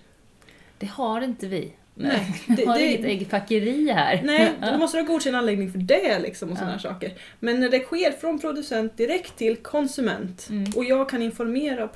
[0.77, 1.73] Det har inte vi.
[1.97, 4.21] Nej, det- har det- inget äggpackeri här.
[4.23, 6.89] Nej, då måste du ha godkänd anläggning för det liksom och sådana Ja.
[6.89, 7.13] saker.
[7.39, 10.71] Men när det sker från producent direkt till konsument Mm.
[10.75, 11.89] och jag kan informera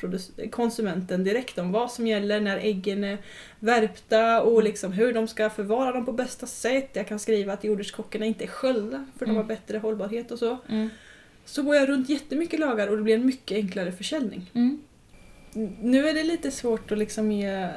[0.51, 3.17] konsumenten direkt om vad som gäller när äggen är
[3.59, 6.89] värpta och liksom hur de ska förvara dem på bästa sätt.
[6.93, 9.35] Jag kan skriva att jordärtskockorna inte är sköljda för de Mm.
[9.37, 10.57] har bättre hållbarhet och så.
[10.69, 10.89] Mm.
[11.45, 14.51] Så går jag runt jättemycket lagar och det blir en mycket enklare försäljning.
[14.53, 14.81] Mm.
[15.81, 17.67] Nu är det lite svårt att liksom ge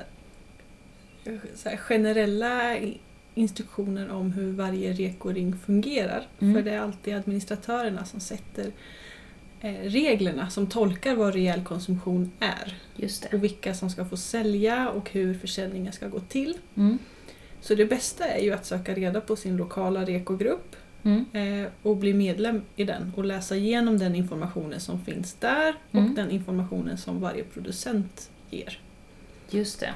[1.76, 2.76] generella
[3.34, 6.26] instruktioner om hur varje rekoring fungerar.
[6.40, 6.54] Mm.
[6.54, 8.72] För det är alltid administratörerna som sätter
[9.60, 12.74] eh, reglerna som tolkar vad rejäl konsumtion är.
[13.32, 16.58] Och vilka som ska få sälja och hur försäljningen ska gå till.
[16.76, 16.98] Mm.
[17.60, 21.24] Så det bästa är ju att söka reda på sin lokala rekogrupp Mm.
[21.32, 25.94] eh, och bli medlem i den och läsa igenom den informationen som finns där och
[25.98, 26.14] Mm.
[26.14, 28.78] den informationen som varje producent ger.
[29.50, 29.94] Just det.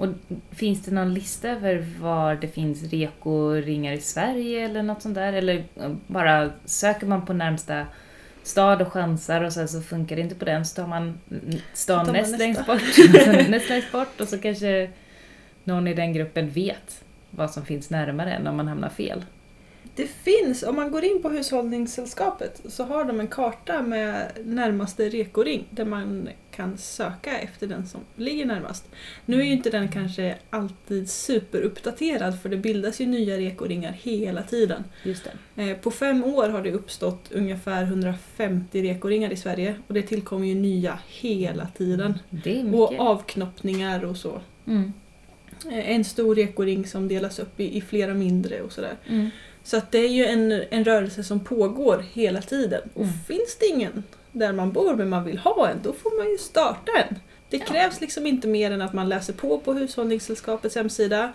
[0.00, 0.08] Och
[0.50, 5.32] finns det någon lista över var det finns rekoringar i Sverige eller något sånt där?
[5.32, 7.86] Eller eh, bara söker man på närmsta
[8.42, 11.20] stad och chansar och sen så funkar det inte på den så tar man
[11.72, 12.82] stan tar näst längst bort.
[13.48, 14.90] näst längst bort och så kanske
[15.64, 19.24] någon i den gruppen vet vad som finns närmare än om man hamnar fel.
[19.94, 25.08] Det finns, om man går in på Hushållningssällskapet så har de en karta med närmaste
[25.08, 26.28] rekoring där man
[26.60, 28.84] kan söka efter den som ligger närmast.
[29.26, 34.42] Nu är ju inte den kanske alltid superuppdaterad för det bildas ju nya rekoringar hela
[34.42, 34.84] tiden.
[35.04, 35.62] Just det.
[35.70, 40.46] Eh, På fem år har det uppstått ungefär 150 rekoringar i Sverige och det tillkommer
[40.46, 42.18] ju nya hela tiden.
[42.30, 44.40] Det är Och avknoppningar och så.
[44.66, 44.92] Mm.
[45.70, 48.96] Eh, En stor rekoring som delas upp i, i flera mindre och sådär.
[49.08, 49.30] Mm.
[49.62, 52.80] Så att det är ju en, en rörelse som pågår hela tiden.
[52.94, 53.14] Och Mm.
[53.28, 56.38] finns det ingen där man bor men man vill ha en, då får man ju
[56.38, 57.18] starta en.
[57.50, 57.64] Det Ja.
[57.64, 61.32] krävs liksom inte mer än att man läser på på Hushållningssällskapets hemsida.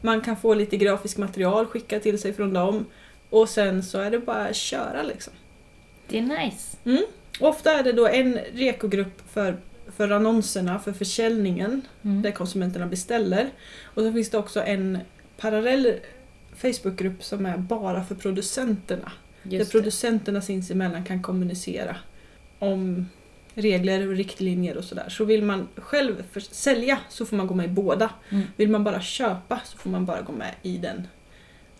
[0.00, 2.86] Man kan få lite grafiskt material skickat till sig från dem.
[3.30, 5.32] Och sen så är det bara att köra liksom.
[6.08, 6.76] Det är nice.
[7.40, 9.56] Ofta är det då en rekogrupp för,
[9.96, 12.22] för annonserna, för försäljningen, Mm.
[12.22, 13.50] där konsumenterna beställer.
[13.84, 14.98] Och så finns det också en
[15.36, 15.94] parallell
[16.56, 19.12] Facebookgrupp som är bara för producenterna.
[19.42, 19.78] där Just det.
[19.78, 21.96] producenterna sinsemellan kan kommunicera
[22.58, 23.08] om
[23.54, 25.08] regler och riktlinjer och sådär.
[25.08, 28.10] Så vill man själv för- sälja så får man gå med i båda.
[28.30, 28.42] Mm.
[28.56, 31.06] Vill man bara köpa så får man bara gå med i den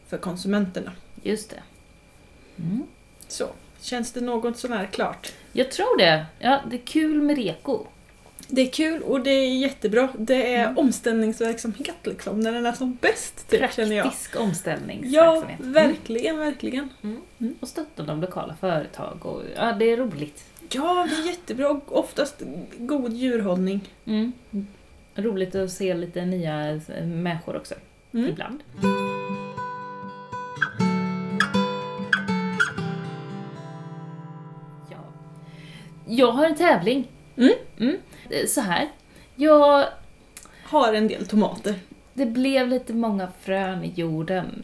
[0.08, 0.92] för konsumenterna.
[1.22, 1.62] Just det.
[2.62, 2.82] Mm.
[3.28, 3.48] Så,
[3.80, 5.32] känns det något sånär klart?
[5.52, 6.26] Jag tror det.
[6.38, 7.86] Ja, det är kul med reko.
[8.48, 10.08] Det är kul och det är jättebra.
[10.18, 10.78] Det är Mm.
[10.78, 14.04] omställningsverksamhet liksom, när den är som bäst typ, känner jag.
[14.04, 15.60] Praktisk Ja, omställningsverksamhet.
[15.60, 15.72] Mm.
[15.72, 16.88] verkligen, verkligen.
[17.60, 19.26] Och stötta de lokala företag.
[19.26, 20.44] Och, ja, det är roligt.
[20.70, 22.42] Ja, det är jättebra oftast
[22.78, 23.80] god djurhållning.
[24.04, 24.32] Mm.
[25.14, 27.74] Roligt att se lite nya eh, människor också.
[28.12, 28.28] Mm.
[28.30, 28.60] Ibland.
[34.90, 34.98] Ja.
[36.06, 37.08] Jag har en tävling.
[37.36, 37.52] Mm.
[37.78, 37.96] Mm.
[38.30, 38.88] Eh, Så här.
[39.36, 39.86] Jag,
[40.64, 41.74] Har en del tomater.
[42.14, 44.62] det blev lite många frön i jorden.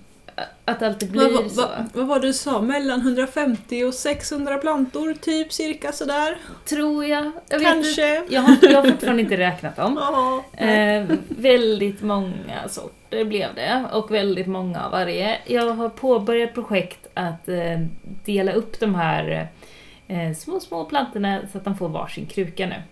[0.64, 1.61] Att det alltid blir Vad, vad, så.
[1.61, 2.61] vad, vad var det du sa?
[2.61, 6.38] Mellan 150 och 600 plantor, typ cirka sådär?
[6.68, 7.31] Tror jag.
[7.48, 7.68] jag vet.
[7.68, 8.24] Kanske?
[8.28, 9.98] Jag har, jag har fortfarande inte räknat dem.
[10.57, 15.38] Eh, väldigt många sorter blev det och väldigt många av varje.
[15.46, 17.81] Jag har påbörjat projekt att eh,
[18.24, 19.48] dela upp de här
[20.09, 22.83] eh, små, små plantorna så att de får varsin kruka nu.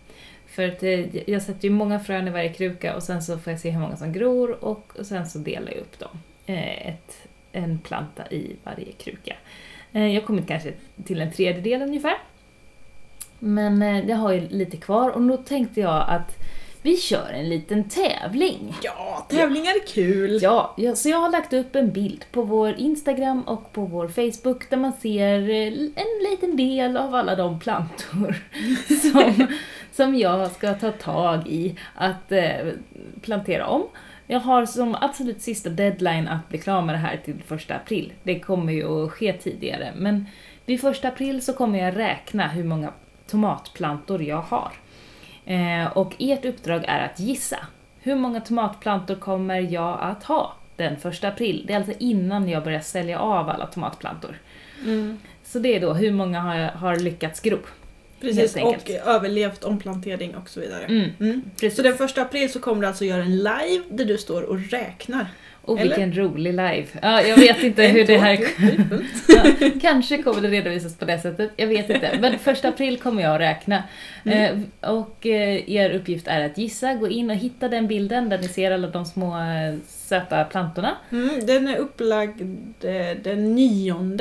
[0.46, 3.52] För att, eh, jag sätter ju många frön i varje kruka och sen så får
[3.52, 6.18] jag se hur många som gror och, och sen så delar jag upp dem.
[6.46, 9.36] Eh, ett, en planta i varje kruka.
[9.92, 10.72] Eh, jag har kommit kanske
[11.04, 12.18] till en tredjedel ungefär.
[13.38, 16.38] Men eh, jag har ju lite kvar och då tänkte jag att
[16.82, 18.74] vi kör en liten tävling.
[18.82, 20.38] Ja, tävlingar är kul!
[20.42, 24.70] Ja, så jag har lagt upp en bild på vår Instagram och på vår Facebook
[24.70, 28.36] där man ser eh, en liten del av alla de plantor
[29.12, 29.46] som,
[29.92, 32.32] som jag ska ta tag i att
[33.22, 33.84] plantera om.
[34.30, 38.12] Jag har som absolut sista deadline att bli klar med det här till första april.
[38.22, 40.26] Det kommer ju att ske tidigare, men
[40.66, 42.92] vid första april så kommer jag räkna hur många
[43.26, 44.72] tomatplantor jag har.
[45.44, 47.56] Eh, och ert uppdrag är att gissa.
[48.00, 51.64] Hur många tomatplantor kommer jag att ha den första april?
[51.66, 54.38] Det är alltså innan jag börjar sälja av alla tomatplantor.
[54.84, 57.58] Mm, Så det är då hur många har, jag, har lyckats gro.
[58.20, 60.84] Precis, och överlevt omplantering och så vidare.
[60.84, 61.42] Mm, Mm.
[61.60, 61.76] precis.
[61.76, 64.70] Så den första april så kommer du alltså göra en live där du står och
[64.70, 65.26] räknar.
[65.62, 65.88] och eller?
[65.88, 66.86] vilken rolig live.
[67.02, 68.38] Ja, jag vet inte hur det här...
[69.28, 72.18] Ja, kanske kommer det redovisas på det sättet, jag vet inte.
[72.20, 73.82] Men första april kommer jag att räkna.
[74.24, 74.64] Mm.
[74.82, 78.38] Eh, och eh, er uppgift är att gissa, gå in och hitta den bilden där
[78.38, 80.96] ni ser alla de små eh, söta plantorna.
[81.12, 82.40] Mm, den är upplagd
[82.84, 84.18] eh, den 9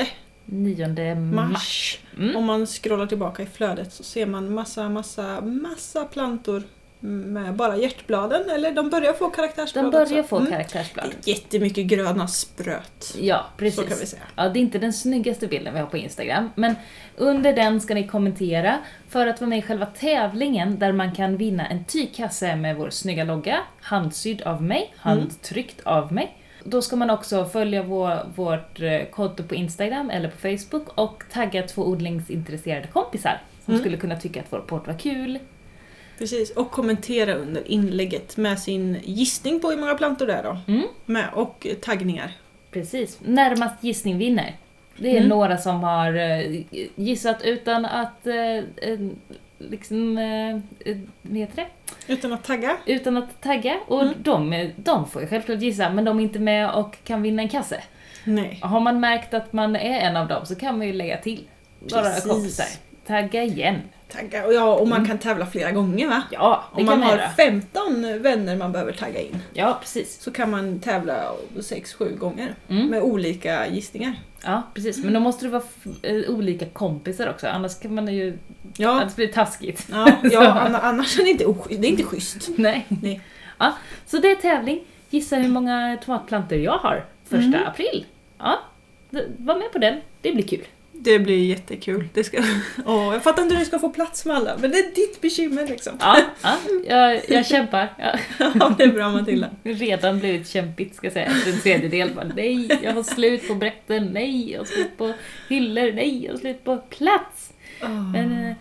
[0.51, 1.99] 9 mars.
[2.17, 2.35] Mm.
[2.35, 6.63] Om man scrollar tillbaka i flödet så ser man massa, massa, massa plantor
[7.01, 8.49] med bara hjärtbladen.
[8.49, 10.23] Eller de börjar få karaktärsblad De börjar också.
[10.23, 10.51] få Mm.
[10.51, 11.07] karaktärsblad.
[11.23, 13.15] Jättemycket gröna spröt.
[13.21, 14.09] Ja, Så kan vi precis.
[14.09, 14.21] säga.
[14.35, 16.75] Ja, det är inte den snyggaste bilden vi har på Instagram, men
[17.17, 18.77] under den ska ni kommentera
[19.09, 22.89] för att vara med i själva tävlingen där man kan vinna en tygkasse med vår
[22.89, 26.35] snygga logga, handsydd av mig, handtryckt av mig.
[26.63, 31.23] Då ska man också följa vår, vårt eh, konto på Instagram eller på Facebook och
[31.33, 33.81] tagga två odlingsintresserade kompisar som Mm.
[33.83, 35.39] skulle kunna tycka att vår podd var kul.
[36.17, 40.57] Precis, och kommentera under inlägget med sin gissning på hur många plantor det är då.
[40.67, 40.83] Mm.
[41.05, 42.31] Med, och taggningar.
[42.71, 43.19] Precis.
[43.25, 44.55] Närmast gissning vinner.
[44.97, 45.29] Det är Mm.
[45.29, 46.61] några som har eh,
[46.95, 48.95] gissat utan att eh,
[49.59, 50.59] liksom, eh,
[51.21, 51.67] vad heter det?
[52.13, 52.77] Utan att tagga.
[52.85, 53.77] Utan att tagga.
[53.87, 54.13] Och Mm.
[54.17, 57.41] de, eh, de får ju självklart gissa, men de är inte med och kan vinna
[57.41, 57.83] en kasse.
[58.23, 58.59] Nej.
[58.61, 61.47] Har man märkt att man är en av dem så kan man ju lägga till
[61.79, 62.65] några kompisar.
[63.07, 63.75] Tagga igen.
[64.13, 64.45] Tagga.
[64.45, 65.07] Och, ja, och man Mm.
[65.09, 66.21] kan tävla flera gånger va?
[66.31, 67.29] Ja, det Om kan man man har göra.
[67.29, 70.21] 15 vänner man behöver tagga in Ja, precis.
[70.21, 72.87] så kan man tävla 6-7 gånger Mm.
[72.87, 74.13] med olika gissningar.
[74.43, 75.03] Ja, precis.
[75.03, 78.37] Men då måste det vara f- eh, olika kompisar också, annars kan man ju...
[78.77, 79.87] Ja, Annars blir det taskigt.
[79.91, 82.49] ja, ja anna- annars är det inte, osch- det är inte schysst.
[82.57, 82.85] Nej.
[82.87, 83.21] Nej.
[83.57, 83.73] Ja,
[84.05, 84.79] så det är tävling.
[85.09, 87.67] Gissa hur många tomatplantor jag har första Mm.
[87.67, 88.05] april.
[88.37, 88.59] Ja,
[89.37, 90.01] var med på den.
[90.21, 90.65] Det blir kul.
[91.01, 92.07] Det blir jättekul.
[92.13, 92.37] Det ska,
[92.85, 95.21] åh, jag fattar inte hur du ska få plats med alla, men det är ditt
[95.21, 95.93] bekymmer liksom.
[95.99, 96.57] Ja, ja
[96.87, 97.93] jag, jag kämpar.
[97.97, 98.19] Ja.
[98.59, 99.49] Ja, det är bra Matilda.
[99.63, 102.09] Redan blivit kämpigt ska jag säga, efter en tredjedel.
[102.15, 104.05] Bara, nej, jag har slut på brätten.
[104.13, 105.13] Nej, jag har slut på
[105.49, 105.91] hyllor.
[105.93, 107.53] Nej, jag har slut på plats.
[108.13, 108.53] Men, eh,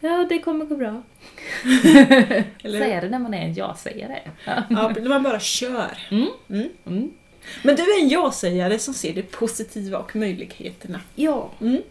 [0.00, 1.02] ja, det kommer gå bra.
[2.62, 4.18] Eller- Säga det när man är en ja-sägare.
[4.68, 4.92] Ja.
[5.04, 5.98] Man bara kör.
[6.10, 6.26] Mm.
[6.50, 6.68] Mm.
[6.86, 7.10] Mm.
[7.62, 11.00] Men du är en ja-sägare som ser det positiva och möjligheterna.
[11.14, 11.82] Ja, Mm.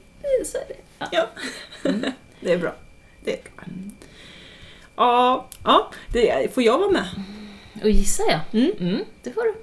[0.45, 0.75] så är det.
[0.99, 1.07] Ja.
[1.11, 1.27] Ja.
[2.39, 2.75] Det är bra.
[3.23, 3.65] Det är bra.
[4.95, 7.05] Ja, ja det, får jag vara med?
[7.83, 8.39] Och gissa ja.
[8.59, 8.71] Mm.
[8.79, 9.55] Mm, det får du.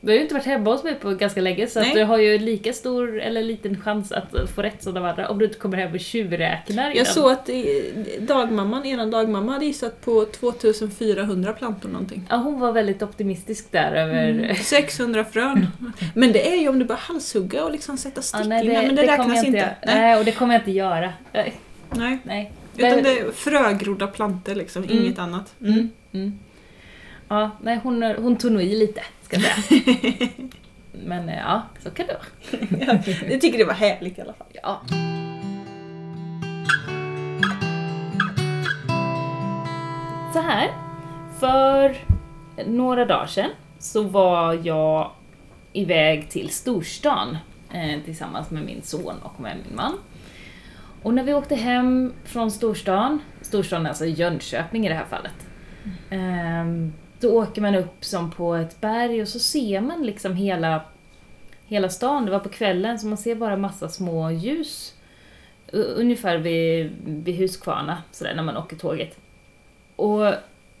[0.00, 2.38] Du har ju inte varit hemma hos mig på ganska länge så du har ju
[2.38, 5.76] lika stor eller liten chans att få rätt som de andra om du inte kommer
[5.76, 6.84] hem och tjuvräknar.
[6.84, 7.06] Jag igen.
[7.06, 7.50] såg att
[8.20, 12.26] dagmamman, eran dagmamma hade gissat på 2400 plantor någonting.
[12.30, 14.28] Ja, hon var väldigt optimistisk där över...
[14.28, 14.56] Mm.
[14.56, 15.66] 600 frön.
[16.14, 18.86] Men det är ju om du bara halshugga och liksom sätta Ja, sticklingar, nej, det,
[18.86, 19.58] men det, kommer räknas inte.
[19.58, 19.70] göra.
[19.86, 19.94] Nej.
[19.94, 21.12] Nej, och det kommer jag inte göra.
[21.32, 21.54] Nej.
[22.22, 22.52] Nej.
[22.76, 24.96] Utan det är frögrodda plantor liksom, Mm.
[24.96, 25.54] inget annat.
[25.62, 25.90] Mm.
[26.12, 26.38] Mm.
[27.28, 30.28] Ja, nej, hon, hon tog nog i lite, ska jag säga.
[30.92, 32.62] Men eh, ja, så kan det vara.
[32.86, 34.46] Ja, jag tycker det var härligt i alla fall.
[34.62, 34.80] Ja.
[40.32, 40.70] Så här,
[41.40, 41.96] för
[42.66, 45.10] några dagar sedan så var jag
[45.72, 47.36] iväg till storstan
[47.72, 49.98] eh, tillsammans med min son och med min man.
[51.02, 55.46] Och när vi åkte hem från storstan, storstan är alltså Jönköping i det här fallet,
[56.10, 60.82] ehm, då åker man upp som på ett berg och så ser man liksom hela,
[61.66, 62.24] hela stan.
[62.24, 64.94] Det var på kvällen så man ser bara massa små ljus
[65.72, 69.18] ungefär vid, vid Huskvarna, sådär när man åker tåget.
[69.96, 70.34] Och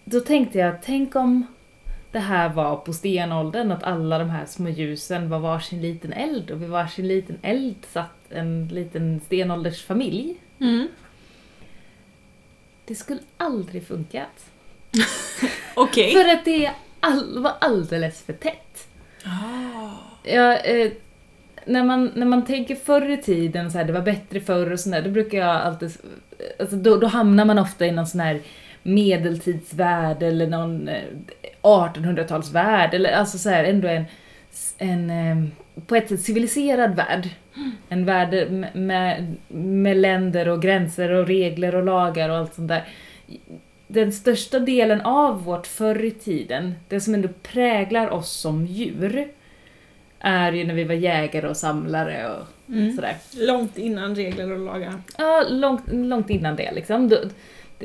[0.04, 1.46] då tänkte jag, tänk om
[2.12, 6.50] det här var på stenåldern, att alla de här små ljusen var varsin liten eld
[6.50, 10.36] och vid varsin liten eld satt en liten stenåldersfamilj.
[10.60, 10.88] Mm.
[12.84, 14.50] Det skulle aldrig funkat.
[15.78, 16.12] Okej.
[16.12, 18.88] För att det all, var alldeles för tätt.
[19.24, 19.88] Ah.
[20.22, 20.92] Ja, eh,
[21.64, 24.80] när, man, när man tänker förr i tiden, så här, det var bättre förr och
[24.80, 25.96] sådär, då brukar jag alltid...
[26.60, 28.40] Alltså, då, då hamnar man ofta i någon sån här
[28.82, 31.02] medeltidsvärld eller någon eh,
[31.62, 34.04] 1800-talsvärld, eller alltså så här, ändå en,
[34.78, 35.48] en eh,
[35.86, 37.28] på ett sätt civiliserad värld.
[37.88, 42.68] En värld med, med, med länder och gränser och regler och lagar och allt sånt
[42.68, 42.84] där.
[43.88, 49.28] Den största delen av vårt förr i tiden, det som ändå präglar oss som djur,
[50.20, 52.96] är ju när vi var jägare och samlare och Mm.
[52.96, 53.16] sådär.
[53.36, 54.94] Långt innan regler och lagar.
[55.18, 57.12] Ja, långt, långt innan det liksom.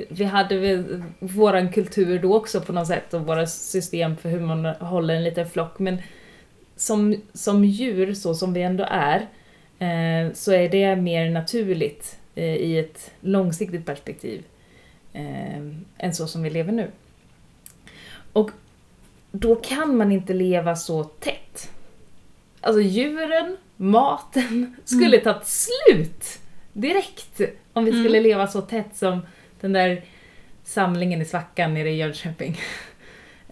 [0.10, 4.40] Vi hade väl våran kultur då också på något sätt och våra system för hur
[4.40, 5.80] man håller en liten flock.
[5.80, 5.98] Men
[6.76, 9.18] som, som djur, så som vi ändå är,
[9.80, 14.44] eh, så är det mer naturligt eh, i ett långsiktigt perspektiv
[15.14, 15.58] eh,
[15.98, 16.92] än så som vi lever nu.
[18.34, 18.52] Och
[19.32, 21.72] då kan man inte leva så tätt.
[22.62, 26.40] Alltså djuren, maten, skulle tagit slut
[26.74, 27.42] direkt
[27.74, 28.04] om vi Mm.
[28.04, 29.22] skulle leva så tätt som
[29.62, 30.04] den där
[30.64, 32.60] samlingen i svackan nere i Jönköping.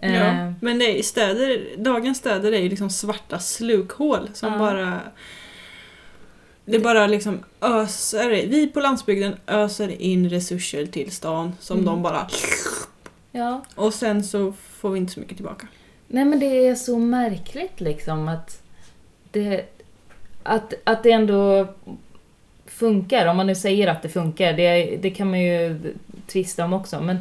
[0.04, 0.08] Ja.
[0.08, 4.58] Eh, Men är, städer, dagens städer är ju liksom svarta slukhål som Ja.
[4.58, 5.00] bara...
[6.64, 11.86] Det bara liksom öser, vi på landsbygden öser in resurser till stan som Mm.
[11.86, 12.26] de bara...
[13.32, 13.64] ja.
[13.74, 15.66] Och sen så får vi inte så mycket tillbaka.
[16.08, 18.62] Nej men det är så märkligt liksom att
[19.30, 19.64] det,
[20.42, 21.66] att, att det ändå
[22.66, 25.80] funkar, om man nu säger att det funkar, det, det kan man ju
[26.26, 27.18] tvista om också, men,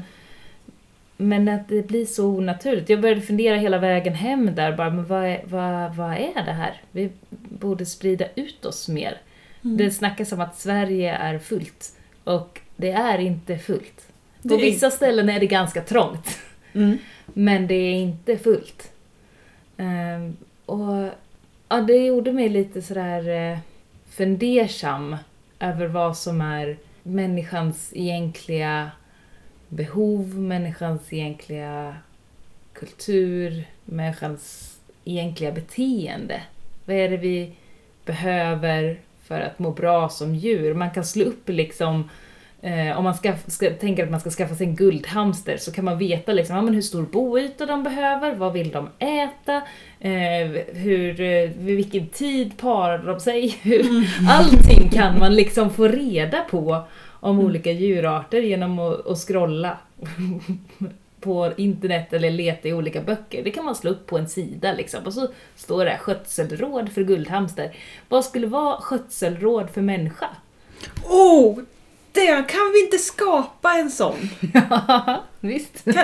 [1.18, 2.90] men att det blir så onaturligt.
[2.90, 6.52] Jag började fundera hela vägen hem där, bara, men vad är, vad, vad är det
[6.52, 6.82] här?
[6.92, 9.18] Vi borde sprida ut oss mer.
[9.64, 9.78] Mm.
[9.78, 14.08] Det snackas om att Sverige är fullt, och det är inte fullt.
[14.42, 16.40] På vissa ställen är det ganska trångt.
[16.74, 16.98] Mm.
[17.26, 18.92] Men det är inte fullt.
[19.78, 21.10] Ehm, och
[21.70, 23.60] ja, det gjorde mig lite sådär eh,
[24.10, 25.16] fundersam
[25.60, 28.92] över vad som är människans egentliga
[29.70, 31.96] behov, människans egentliga
[32.74, 36.42] kultur, människans egentliga beteende.
[36.86, 37.52] Vad är det vi
[38.06, 39.00] behöver
[39.32, 40.74] för att må bra som djur.
[40.74, 42.10] Man kan slå upp liksom
[42.64, 45.86] Eh, om man ska, ska, tänker att man ska skaffa sig en guldhamster så kan
[45.86, 49.56] man veta liksom, ja, men hur stor boyta de behöver, vad vill de äta,
[50.00, 53.50] eh, hur, eh, vid vilken tid parar de sig.
[53.62, 56.84] Hur, allting kan man liksom få reda på
[57.20, 59.78] om olika djurarter genom att, att scrolla
[61.22, 63.44] på internet eller leta i olika böcker.
[63.44, 65.04] Det kan man slå upp på en sida liksom.
[65.06, 67.76] Och så står det skötselråd för guldhamster.
[68.10, 70.28] Vad skulle vara skötselråd för människa?
[71.04, 71.60] Oh!
[72.14, 74.30] Det, kan vi inte skapa en sån?
[74.54, 75.84] Ja, visst.
[75.84, 75.96] Kan,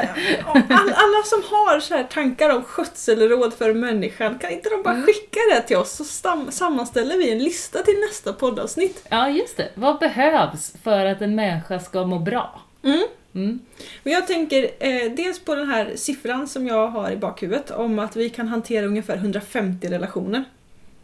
[0.54, 4.94] all, alla som har så här tankar om skötselråd för människan, kan inte de bara
[4.94, 5.06] Mm.
[5.06, 9.06] skicka det till oss så stam, sammanställer vi en lista till nästa poddavsnitt?
[9.10, 9.70] Ja, just det.
[9.76, 12.62] Vad behövs för att en människa ska må bra?
[12.84, 13.04] Mm.
[13.38, 13.60] Mm.
[14.04, 18.00] Men jag tänker eh, dels på den här siffran som jag har i bakhuvudet om
[18.00, 20.44] att vi kan hantera ungefär 150 relationer.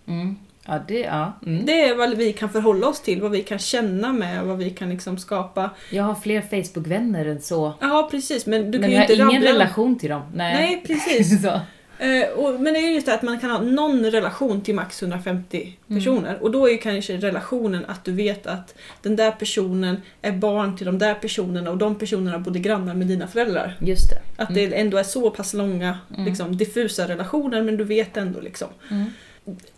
[0.07, 0.35] Mm.
[0.65, 1.33] Ja, det, ja.
[1.45, 1.65] Mm.
[1.65, 4.69] Det är vad vi kan förhålla oss till, vad vi kan känna med, vad vi
[4.69, 5.69] kan liksom skapa.
[5.89, 7.73] Jag har fler Facebook-vänner än så.
[7.81, 10.21] Ja precis, men du men kan ju jag inte har ingen relation till dem.
[10.33, 11.45] Nej, Nej precis.
[11.99, 14.75] Eh, och, men det är ju just det att man kan ha någon relation till
[14.75, 15.99] max 150 Mm.
[16.01, 16.37] personer.
[16.41, 20.77] Och då är ju kanske relationen att du vet att den där personen är barn
[20.77, 23.77] till de där personerna och de personerna bodde grannar med dina föräldrar.
[23.81, 24.43] Just det.
[24.43, 24.69] Att Mm.
[24.69, 26.25] det ändå är så pass långa, Mm.
[26.25, 28.67] liksom, diffusa relationer men du vet ändå liksom.
[28.91, 29.05] Mm.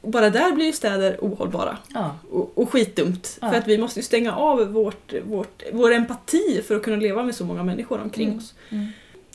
[0.02, 1.78] Bara där blir ju städer ohållbara.
[1.94, 2.16] Ja.
[2.32, 3.38] Och, och skitdumt.
[3.42, 3.50] Ja.
[3.52, 7.24] För att vi måste ju stänga av vårt, vårt, vår empati för att kunna leva
[7.24, 8.38] med så många människor omkring Mm.
[8.38, 8.54] oss.
[8.70, 8.88] Mm.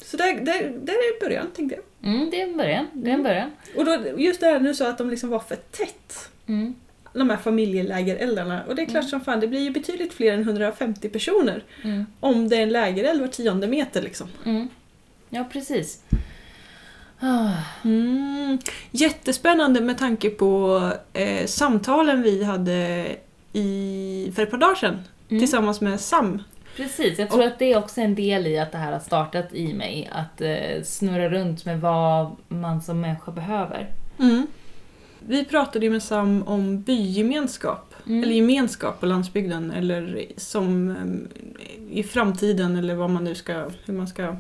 [0.05, 1.85] Så där, där, där är början tänkte jag.
[2.03, 2.87] Mm, det är en början.
[2.93, 3.51] Det är en början.
[3.77, 6.31] Och då, just det här nu så att de liksom var för tätt.
[6.47, 6.75] Mm.
[7.13, 8.63] De här familjelägereldarna.
[8.69, 9.09] Och det är klart Mm.
[9.11, 11.65] som fan, det blir ju betydligt fler än 150 personer.
[11.85, 12.07] Mm.
[12.21, 14.29] Om det är en lägereld var tionde meter liksom.
[14.45, 14.69] Mm.
[15.31, 16.03] Ja, precis.
[17.21, 17.51] Ah.
[17.85, 18.59] Mm.
[18.91, 20.81] Jättespännande med tanke på
[21.13, 23.07] eh, samtalen vi hade
[23.53, 24.99] i, för ett par dagar sedan.
[25.29, 25.41] Mm.
[25.41, 26.43] Tillsammans med Sam.
[26.81, 29.55] Precis, jag tror att det är också en del i att det här har startat
[29.55, 30.11] i mig.
[30.13, 33.89] Att eh, snurra runt med vad man som människa behöver.
[34.19, 34.47] Mm.
[35.27, 37.95] Vi pratade ju med Sam om bygemenskap.
[38.07, 38.23] Mm.
[38.25, 39.71] Eller gemenskap på landsbygden.
[39.71, 44.37] Eller som eh, i framtiden eller vad man nu ska, hur man ska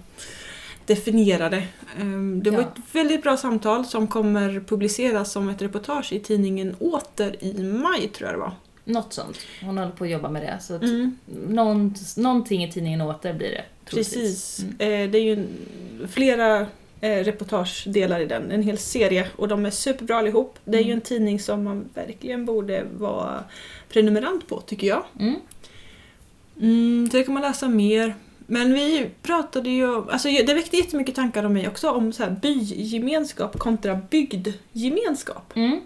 [0.87, 1.65] definiera det.
[2.01, 2.65] Ehm, Det var Ja.
[2.67, 8.09] ett väldigt bra samtal som kommer publiceras som ett reportage i tidningen Åter i maj
[8.09, 8.53] tror jag det var.
[8.85, 9.39] Något sånt.
[9.63, 10.59] Hon håller på att jobba med det.
[10.61, 11.17] Så att Mm.
[11.49, 13.65] någon, någonting i tidningen åter blir det.
[13.85, 14.15] troligtvis.
[14.15, 14.65] Precis.
[14.81, 15.05] Mm.
[15.05, 15.47] Eh, Det är ju
[16.11, 16.67] flera
[17.01, 20.59] eh, reportagedelar i den, en hel serie och de är superbra allihop.
[20.65, 20.97] Det är ju Mm.
[20.97, 23.45] en tidning som man verkligen borde vara
[23.89, 25.05] prenumerant på tycker jag.
[25.21, 25.35] Mm.
[26.61, 28.15] Mm, så det kan man läsa mer.
[28.47, 32.31] Men vi pratade ju, alltså det väckte jättemycket tankar om mig också om så här
[32.31, 35.81] bygemenskap kontra bygdgemenskap Mm.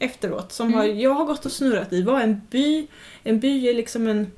[0.00, 0.52] Efteråt.
[0.52, 0.78] Som Mm.
[0.78, 2.86] har, jag har gått och snurrat i, vad är en by?
[3.24, 4.32] En by är liksom en,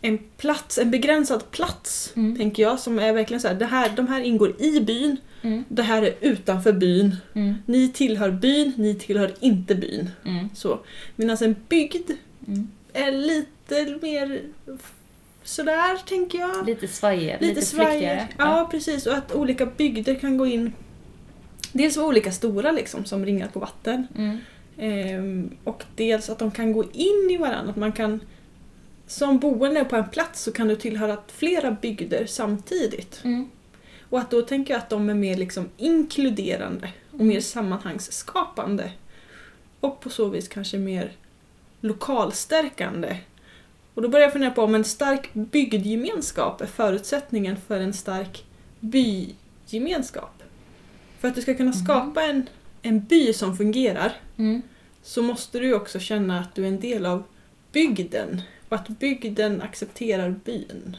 [0.00, 2.36] en plats, en begränsad plats, Mm.
[2.36, 5.64] tänker jag, som är verkligen så här, det här, de här ingår i byn, Mm.
[5.68, 7.16] det här är utanför byn.
[7.34, 7.54] Mm.
[7.66, 10.10] Ni tillhör byn, ni tillhör inte byn.
[10.24, 10.48] Mm.
[10.54, 10.78] Så.
[11.16, 12.10] Medan en bygd
[12.46, 12.68] Mm.
[12.92, 14.40] är lite mer
[15.42, 16.66] sådär, tänker jag.
[16.66, 17.90] Lite svajigare, Lite, lite, svajigt.
[17.90, 18.28] flyktigare.
[18.38, 19.06] Ja, precis.
[19.06, 20.72] Och att olika bygder kan gå in
[21.72, 24.06] Dels vara olika stora liksom, som ringar på vatten.
[24.16, 24.38] Mm.
[24.78, 27.70] Ehm, och dels att de kan gå in i varandra.
[27.70, 28.20] Att man kan,
[29.06, 33.20] som boende på en plats så kan du tillhöra flera bygder samtidigt.
[33.24, 33.48] Mm.
[34.10, 37.26] Och att då tänker jag att de är mer liksom inkluderande och Mm.
[37.26, 38.90] mer sammanhangsskapande.
[39.80, 41.12] Och på så vis kanske mer
[41.80, 43.16] lokalstärkande.
[43.94, 48.44] Och då börjar jag fundera på om en stark bygdgemenskap är förutsättningen för en stark
[48.80, 50.42] bygemenskap.
[51.20, 51.84] För att du ska kunna Mhm.
[51.84, 52.48] skapa en,
[52.84, 54.62] en by som fungerar Mm.
[55.02, 57.22] så måste du också känna att du är en del av
[57.72, 60.96] bygden och att bygden accepterar byn.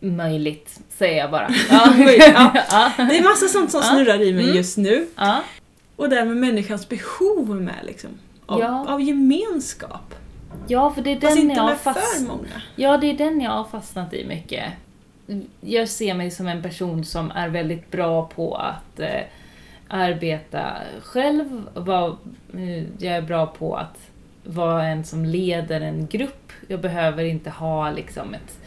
[0.00, 1.48] Möjligt, säger jag bara.
[1.70, 2.52] Ja.
[2.70, 2.92] Ja.
[2.96, 4.56] Det är massa sånt som snurrar i mig Mm.
[4.56, 5.06] just nu.
[5.16, 5.42] ja.
[5.96, 8.10] Och här med människans behov med liksom.
[8.46, 10.14] Av, av gemenskap.
[10.68, 12.16] ja, för det är Fast den inte jag har med fast...
[12.18, 12.62] för många.
[12.76, 14.64] Ja, det är den jag har fastnat i mycket.
[15.60, 19.20] Jag ser mig som en person som är väldigt bra på att eh,
[19.88, 20.72] arbeta
[21.02, 21.62] själv.
[21.74, 22.08] Var,
[22.54, 24.10] eh, jag är bra på att
[24.44, 26.52] vara en som leder en grupp.
[26.68, 28.58] Jag behöver inte ha liksom ett...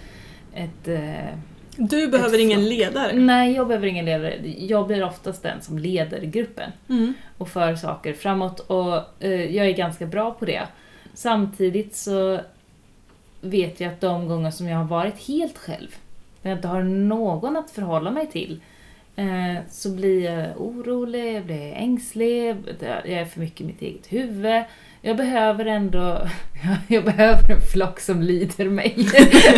[0.53, 1.38] ett eh,
[1.78, 3.13] Du behöver Ett ingen ledare.
[3.13, 4.36] nej, jag behöver ingen ledare.
[4.57, 7.13] Jag blir oftast den som leder gruppen Mm.
[7.38, 10.61] och för saker framåt och eh, jag är ganska bra på det.
[11.13, 12.39] Samtidigt så
[13.41, 15.95] vet jag att de gånger som jag har varit helt själv,
[16.41, 18.61] när jag inte har någon att förhålla mig till,
[19.69, 24.63] så blir jag orolig, jag blir ängslig, jag är för mycket i mitt eget huvud.
[25.01, 26.28] jag behöver ändå,
[26.88, 28.95] jag behöver en flock som lyder mig.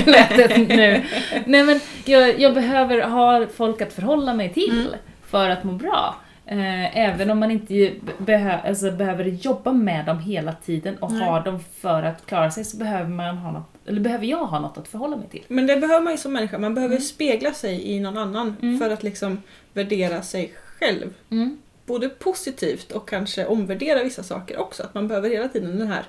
[0.06, 0.38] Lät
[0.68, 1.02] nu.
[1.46, 4.94] Nej men, jag, jag behöver ha folk att förhålla mig till Mm.
[5.28, 6.16] för att må bra.
[6.46, 11.24] Eh, även om man inte behö, alltså, behöver jobba med dem hela tiden och Nej.
[11.28, 14.60] ha dem för att klara sig så behöver man ha något, eller behöver jag ha
[14.60, 15.44] något att förhålla mig till.
[15.48, 17.04] Men det behöver man ju som människa, man behöver Mm.
[17.04, 18.80] spegla sig i någon annan Mm.
[18.80, 19.42] för att liksom
[19.74, 21.14] värdera sig själv.
[21.30, 21.58] Mm.
[21.86, 24.84] Både positivt och kanske omvärdera vissa saker också.
[24.84, 26.04] Att man behöver hela tiden den här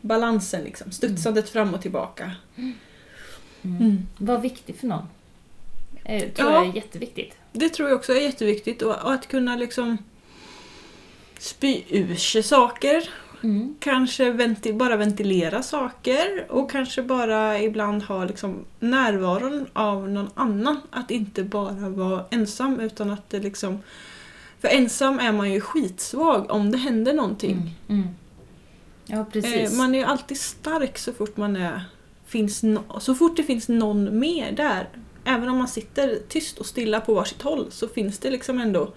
[0.00, 2.30] balansen, liksom, studsandet fram och tillbaka.
[2.56, 2.72] Mm.
[3.64, 4.06] Mm.
[4.18, 5.06] Var viktig för någon.
[6.04, 6.54] Eh, tror Ja.
[6.54, 7.36] jag är jätteviktigt.
[7.58, 9.98] Det tror jag också är jätteviktigt och, och att kunna liksom
[11.38, 13.08] spy ur sig saker.
[13.42, 13.76] Mm.
[13.80, 20.80] Kanske venti- bara ventilera saker och kanske bara ibland ha liksom närvaron av någon annan.
[20.90, 23.78] Att inte bara vara ensam utan att det liksom...
[24.60, 27.52] För ensam är man ju skitsvag om det händer någonting.
[27.88, 28.00] Mm.
[28.02, 28.14] Mm.
[29.06, 29.72] Ja, precis.
[29.72, 31.84] Eh, man är ju alltid stark så fort man är...
[32.26, 34.88] Finns no- så fort det finns någon mer där.
[35.26, 38.92] Även om man sitter tyst och stilla på varsitt håll så finns det liksom ändå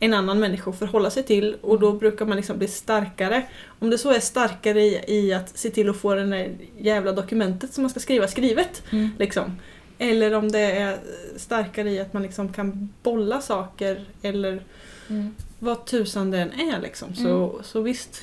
[0.00, 3.42] en annan människa att förhålla sig till och då brukar man liksom bli starkare.
[3.78, 7.12] Om det så är starkare i, i att se till att få det där jävla
[7.12, 8.82] dokumentet som man ska skriva skrivet.
[8.92, 9.10] Mm.
[9.18, 9.56] Liksom.
[9.98, 10.98] Eller om det är
[11.36, 14.62] starkare i att man liksom kan bolla saker eller
[15.08, 15.34] Mm.
[15.58, 17.14] vad tusan det än är liksom.
[17.14, 18.22] Så, så visst,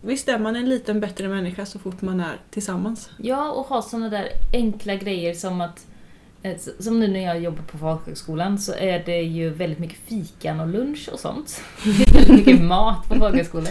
[0.00, 3.10] visst är man en liten bättre människa så fort man är tillsammans.
[3.16, 5.86] Ja, och ha såna där enkla grejer som att
[6.78, 10.68] som nu när jag jobbar på folkhögskolan så är det ju väldigt mycket fikan och
[10.68, 11.62] lunch och sånt.
[12.12, 13.68] Väldigt mycket mat på folkhögskolor.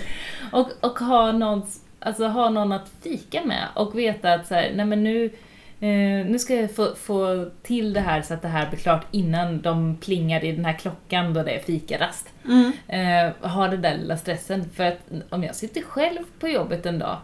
[0.51, 1.61] Och, och ha, någon,
[1.99, 5.25] alltså ha någon att fika med och veta att så här, nej men nu,
[5.79, 9.05] eh, nu ska jag få, få till det här så att det här blir klart
[9.11, 12.29] innan de plingar i den här klockan då det är fikarast.
[12.87, 14.69] Eh, ha den där lilla stressen.
[14.69, 14.99] För att
[15.29, 17.17] om jag sitter själv på jobbet en dag,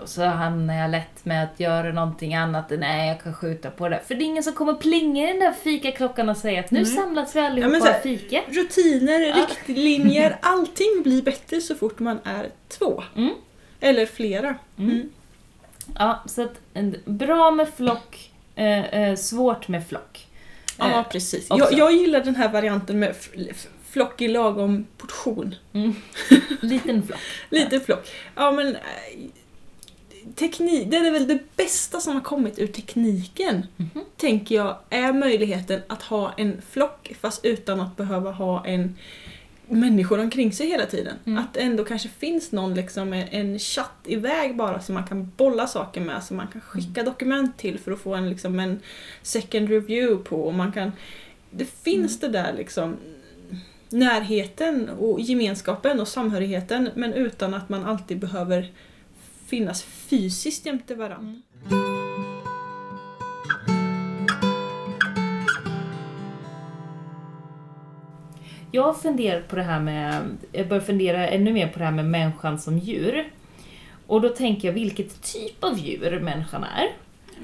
[0.00, 2.70] då så hamnar jag lätt med att göra någonting annat.
[2.78, 4.00] Nej, jag kan skjuta på det.
[4.06, 6.78] För det är ingen som kommer plinga i den där fikaklockan och säga att nu
[6.82, 6.86] Nej.
[6.86, 8.42] samlas vi Ja, allihopa men och fika.
[8.48, 9.34] Rutiner, Ja.
[9.36, 13.02] riktlinjer, allting blir bättre så fort man är två.
[13.16, 13.34] Mm.
[13.80, 14.54] Eller flera.
[14.78, 14.90] Mm.
[14.90, 15.10] Mm.
[15.98, 16.60] Ja, så att
[17.04, 20.26] bra med flock, eh, eh, svårt med flock.
[20.78, 21.46] Ja, Eh, precis.
[21.50, 23.14] Jag, jag gillar den här varianten med
[23.90, 25.54] flock i lagom portion.
[25.72, 25.94] Mm.
[26.60, 27.20] Liten flock.
[27.50, 28.10] Lite flock.
[28.34, 28.76] Ja, men...
[30.34, 34.04] Teknik, det är väl det bästa som har kommit ur tekniken, Mhm.
[34.16, 38.96] tänker jag, är möjligheten att ha en flock fast utan att behöva ha en
[39.68, 41.14] människor omkring sig hela tiden.
[41.26, 41.38] Mm.
[41.38, 45.66] Att det ändå kanske finns någon, liksom, en- chatt iväg bara som man kan bolla
[45.66, 48.80] saker med, som man kan skicka dokument till för att få en, liksom, en
[49.22, 50.36] second review på.
[50.46, 50.92] Och man kan,
[51.50, 52.96] det finns det där liksom
[53.88, 58.72] närheten och gemenskapen och samhörigheten men utan att man alltid behöver
[59.46, 61.40] finnas fysiskt jämte varandra.
[68.72, 70.22] Jag funderar på det här med,
[70.52, 73.32] jag börjar fundera ännu mer på det här med människan som djur.
[74.06, 76.88] Och då tänker jag vilket typ av djur människan är.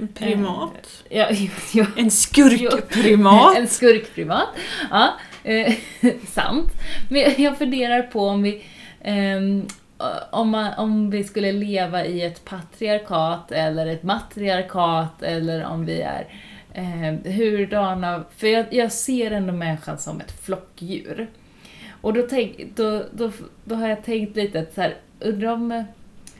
[0.01, 0.73] En primat.
[1.11, 1.29] Ja,
[1.73, 3.57] ja, En skurkprimat.
[3.59, 4.49] En skurkprimat.
[4.91, 5.75] Ja, eh,
[6.27, 6.73] sant.
[7.11, 8.65] Men jag funderar på om vi,
[9.03, 9.67] ehm,
[10.01, 15.87] Eh, om, man, om vi skulle leva i ett patriarkat eller ett matriarkat eller om
[15.87, 16.29] vi är
[16.73, 18.25] eh, hurdana...
[18.37, 21.31] För jag, jag ser ändå människan som ett flockdjur.
[22.01, 23.31] Och då, tänk, då, då,
[23.65, 25.85] då har jag tänkt lite att så här, undrar om,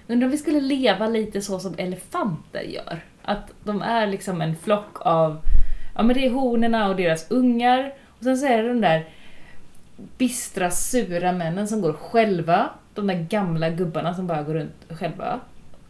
[0.07, 3.01] undrar om vi skulle leva lite så som elefanter gör.
[3.23, 5.41] Att de är liksom en flock av,
[5.95, 7.95] ja men det är honorna och deras ungar.
[8.19, 9.09] Och sen så är det de där
[10.19, 12.71] bistra, sura männen som går själva.
[12.95, 15.41] De där gamla gubbarna som bara går runt själva.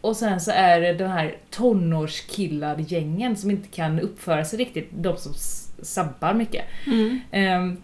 [0.01, 4.89] Och sen så är det de här tonårskillar-gängen som inte kan uppföra sig riktigt.
[4.91, 5.33] De som
[5.81, 6.65] sabbar mycket.
[6.87, 7.19] Mm.
[7.31, 7.77] Ehm,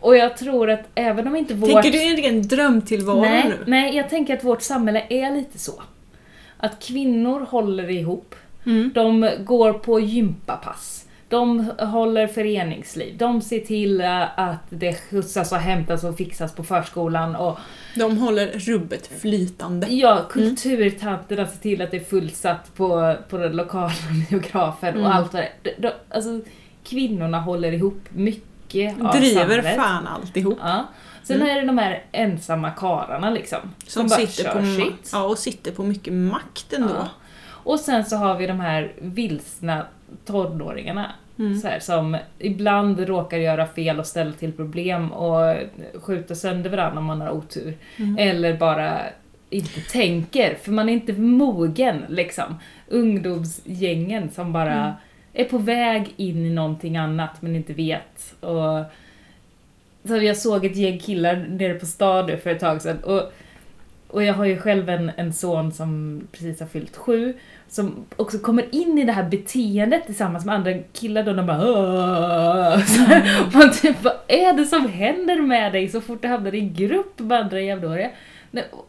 [0.00, 1.70] och jag tror att även om inte vårt...
[1.70, 3.64] Tänker du en ren drömtillvaro nej, nu?
[3.66, 5.82] nej, jag tänker att vårt samhälle är lite så.
[6.56, 8.34] Att kvinnor håller ihop.
[8.66, 8.90] Mm.
[8.94, 10.97] De går på gympapass.
[11.28, 13.16] De håller föreningsliv.
[13.18, 17.36] De ser till eh, att det skjutsas och hämtas och fixas på förskolan.
[17.36, 17.58] Och
[17.96, 19.86] De håller rubbet flytande.
[19.86, 23.90] ja, kulturtanterna ser till att det är fullsatt på, på den lokala
[24.30, 25.06] biografen Mm.
[25.06, 25.80] och allt vad det är.
[25.82, 26.40] De, alltså,
[26.84, 29.76] Kvinnorna håller ihop mycket av Driver samhället.
[29.76, 30.58] fan alltihop.
[30.62, 30.84] Ja.
[31.24, 31.48] Sen Mm.
[31.56, 33.58] är det de här ensamma karlarna liksom.
[33.86, 35.10] Som Som, bara sitter kör på, sitt.
[35.12, 36.88] ja, och sitter på mycket makt ändå.
[36.94, 37.08] Ja.
[37.68, 39.86] Och sen så har vi de här vilsna
[40.24, 41.12] tonåringarna.
[41.38, 41.58] Mm.
[41.58, 45.56] Så här, som ibland råkar göra fel och ställa till problem och
[46.02, 47.76] skjuta sönder varandra om man har otur.
[47.96, 48.16] Mm.
[48.18, 49.00] Eller bara
[49.50, 52.58] inte tänker, för man är inte mogen liksom.
[52.88, 54.92] Ungdomsgängen som bara Mm.
[55.32, 58.34] är på väg in i någonting annat men inte vet.
[58.40, 58.84] Och
[60.08, 63.32] så jag såg ett gäng killar nere på stan för ett tag sedan och,
[64.08, 67.34] och jag har ju själv en, en son som precis har fyllt sju
[67.68, 71.58] som också kommer in i det här beteendet tillsammans med andra killar då de bara
[71.58, 76.22] "Åh!" så här, och Man typ vad är det som händer med dig så fort
[76.22, 78.10] du hamnar i grupp med andra jämnåriga?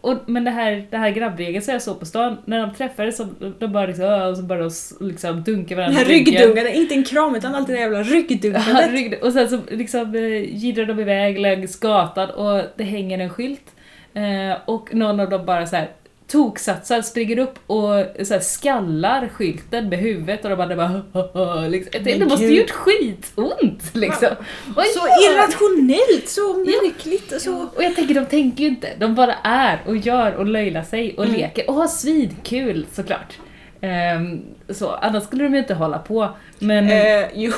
[0.01, 3.17] Och, men det här, det här grabbregeln som jag såg på stan, när de träffades
[3.17, 3.27] så
[3.59, 7.35] de bara liksom, och så bara de liksom dunka Den varandra ryggdungandet, inte en kram
[7.35, 8.91] utan alltid det jävla ryggdunkandet.
[8.91, 13.29] rygg- och sen så liksom eh, jiddrar de iväg längs gatan och det hänger en
[13.29, 13.71] skylt.
[14.13, 15.89] Eh, och någon av dem bara så här
[16.31, 17.89] toksatsar, springer upp och
[18.27, 21.01] så här skallar skylten med huvudet och de bara,
[21.33, 21.91] bara liksom.
[21.91, 22.55] Tänkte, Men Det måste gud.
[22.57, 24.29] gjort skitont liksom.
[24.75, 27.61] Vad Så gör- irrationellt, så märkligt och så...
[27.75, 28.89] Och jag tänker, de tänker ju inte.
[28.99, 31.37] De bara är och gör och löjlar sig och Mm.
[31.37, 33.37] leker och har svinkul såklart.
[33.81, 36.29] Ehm, så, annars skulle de ju inte hålla på.
[36.59, 36.89] Men...
[36.91, 37.51] Eh, jo,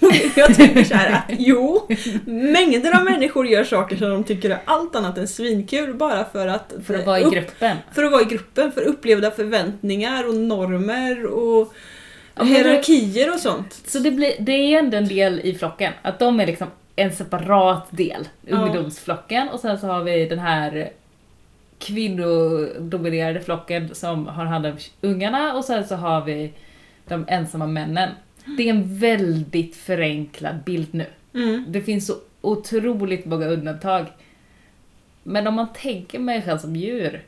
[0.36, 1.88] jag tänker så här att jo,
[2.26, 6.46] mängder av människor gör saker som de tycker är allt annat än svinkul bara för
[6.48, 6.72] att...
[6.86, 7.76] för att vara i upp- gruppen.
[7.92, 11.74] För att vara i gruppen, för upplevda förväntningar och normer och
[12.38, 13.82] Ja, hierarkier och sånt.
[13.86, 16.66] Så det, blir, det är ändå en del i flocken, att de är liksom
[16.96, 18.56] en separat del, Ja.
[18.56, 20.90] ungdomsflocken, och sen så har vi den här
[21.78, 26.52] kvinnodominerade flocken som har hand om ungarna och sen så har vi
[27.08, 28.10] de ensamma männen.
[28.56, 31.06] Det är en väldigt förenklad bild nu.
[31.34, 31.64] Mm.
[31.68, 34.06] Det finns så otroligt många undantag.
[35.22, 37.24] Men om man tänker människan som djur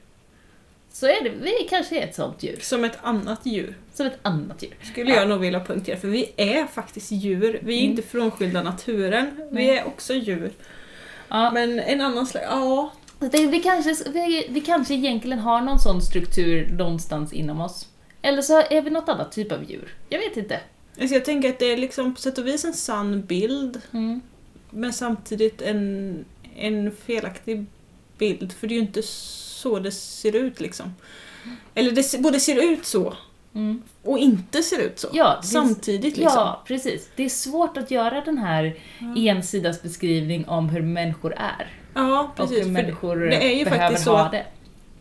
[0.93, 2.59] så är det, vi kanske är ett sånt djur.
[2.61, 4.75] Som ett annat djur, Som ett annat djur.
[4.83, 5.97] skulle jag nog vilja poängtera.
[5.97, 7.61] För vi är faktiskt djur.
[7.62, 7.91] Vi är Mm.
[7.91, 9.31] inte frånskilda naturen.
[9.51, 9.79] Vi Nej.
[9.79, 10.51] är också djur.
[11.29, 12.47] Ja, Men en annan slags...
[12.51, 12.93] Ja.
[13.21, 17.89] Det, vi, kanske, vi, vi kanske egentligen har någon sån struktur någonstans inom oss.
[18.23, 19.95] Eller så är vi något annat typ av djur.
[20.09, 20.61] Jag vet inte.
[21.01, 23.81] Alltså jag tänker att det är liksom på sätt och vis en sann bild.
[23.93, 24.21] Mm.
[24.71, 26.25] Men samtidigt en,
[26.57, 27.67] en felaktig
[28.19, 28.53] bild.
[28.53, 30.95] För det är ju inte så det ser ut liksom.
[31.75, 33.15] Eller det både ser ut så
[33.55, 33.83] Mm.
[34.03, 35.09] och inte ser ut så.
[35.13, 36.37] Ja, Samtidigt liksom.
[36.37, 37.09] Ja, precis.
[37.17, 38.77] Det är svårt att göra den här
[39.17, 41.73] ensidas beskrivning om hur människor är.
[41.95, 42.59] Ja, och precis.
[42.59, 44.47] hur För människor det är ju behöver faktiskt så ha det.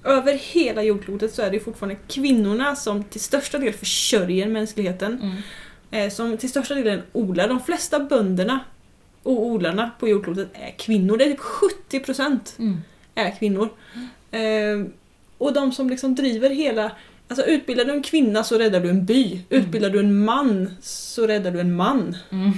[0.04, 5.22] över hela jordklotet så är det fortfarande kvinnorna som till största del försörjer mänskligheten.
[5.22, 5.36] Mm.
[5.91, 7.47] Eh, som till största delen odlar.
[7.47, 8.59] De flesta bönderna
[9.23, 11.17] och odlarna på jordklotet är kvinnor.
[11.17, 12.77] Det är typ 70% Mm.
[13.15, 13.69] är kvinnor.
[14.31, 14.91] Eh,
[15.38, 16.91] och de som liksom driver hela...
[17.27, 19.41] Alltså utbildar du en kvinna så räddar du en by.
[19.49, 22.17] Utbildar du en man så räddar du en man.
[22.31, 22.51] Mm.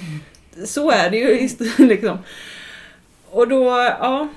[0.65, 2.17] Så är det ju liksom.
[3.29, 3.63] Och då,
[3.99, 4.27] ja.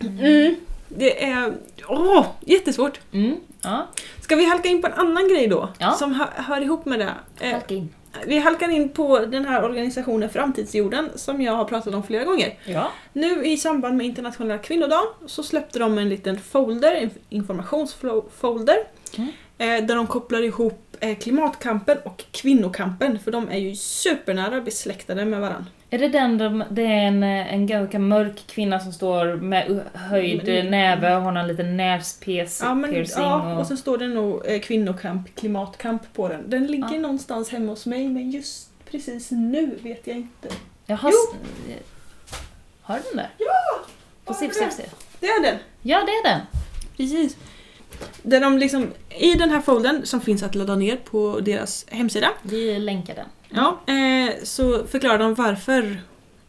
[0.00, 0.56] Mm,
[0.88, 1.52] det är...
[1.88, 3.00] Åh, jättesvårt.
[3.12, 3.36] Mm.
[3.62, 3.88] Ja,
[4.20, 5.68] Ska vi halka in på en annan grej då?
[5.78, 5.92] Ja.
[5.92, 7.14] Som hör, hör ihop med det.
[7.40, 7.94] Eh, halka in.
[8.26, 12.58] vi halkar in på den här organisationen Framtidsjorden som jag har pratat om flera gånger.
[12.64, 12.90] Ja.
[13.12, 18.76] Nu i samband med internationella kvinnodagen så släppte de en liten folder, en informationsfolder.
[19.16, 19.30] Mm.
[19.58, 25.24] Eh, där de kopplar ihop eh, klimatkampen och kvinnokampen för de är ju supernära besläktade
[25.24, 25.66] med varandra.
[25.92, 30.42] Är det den de, det är en, en ganska mörk kvinna som står med höjd
[30.46, 33.60] Men- näve och hon har en liten näspiercing Ja, men, ja, och...
[33.60, 36.50] och sen står det nog eh, kvinnokamp, klimatkamp på den.
[36.50, 37.00] Den ligger Ja.
[37.00, 40.48] någonstans hemma hos mig men just precis nu vet jag inte.
[40.86, 41.10] Jag har...
[41.10, 41.36] Jo.
[42.82, 43.30] Har du den där?
[43.38, 43.84] Ja!
[44.24, 44.46] Få se.
[45.20, 45.58] Det är den!
[45.82, 46.40] Ja, det är den.
[46.96, 47.36] Precis.
[48.22, 48.86] Där de liksom,
[49.18, 53.26] I den här foldern som finns att ladda ner på deras hemsida Vi länkar den.
[53.50, 56.00] Ja, eh, så förklarar de varför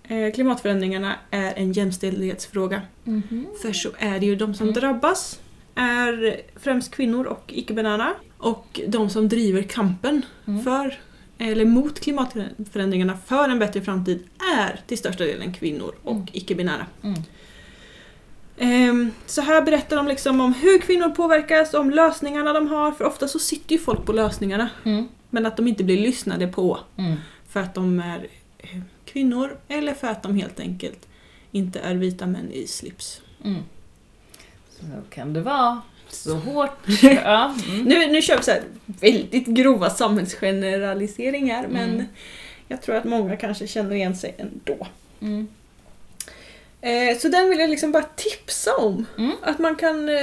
[0.03, 2.81] eh, klimatförändringarna är en jämställdhetsfråga.
[3.03, 3.47] Mhm.
[3.61, 4.79] För så är det ju de som Mm.
[4.79, 5.39] drabbas
[5.75, 8.13] är främst kvinnor och icke-binära.
[8.37, 10.63] Och de som driver kampen Mm.
[10.63, 10.99] för
[11.37, 14.23] eller mot klimatförändringarna för en bättre framtid
[14.57, 16.27] är till största delen kvinnor och Mm.
[16.31, 16.85] icke-binära.
[17.03, 17.19] Mm.
[18.57, 23.05] Ehm, Så här berättar de liksom om hur kvinnor påverkas, om lösningarna de har, för
[23.05, 24.69] ofta så sitter ju folk på lösningarna.
[24.85, 25.07] Mm.
[25.33, 27.15] Men att de inte blir lyssnade på Mm.
[27.49, 28.27] för att de är
[28.57, 31.07] eh, kvinnor eller för att de helt enkelt
[31.51, 33.21] inte är vita män i slips.
[33.43, 33.61] Mm.
[34.69, 35.81] Så kan det vara.
[36.09, 36.77] Så hårt.
[37.01, 37.55] Ja.
[37.69, 37.83] Mm.
[37.83, 38.53] Nu, nu kör vi så
[38.85, 42.05] väldigt grova samhällsgeneraliseringar men Mm.
[42.67, 44.87] jag tror att många kanske känner igen sig ändå.
[45.21, 45.47] Mm.
[46.83, 49.05] Eh, så den vill jag liksom bara tipsa om.
[49.17, 49.31] Mm.
[49.41, 50.15] Att man kan, eh,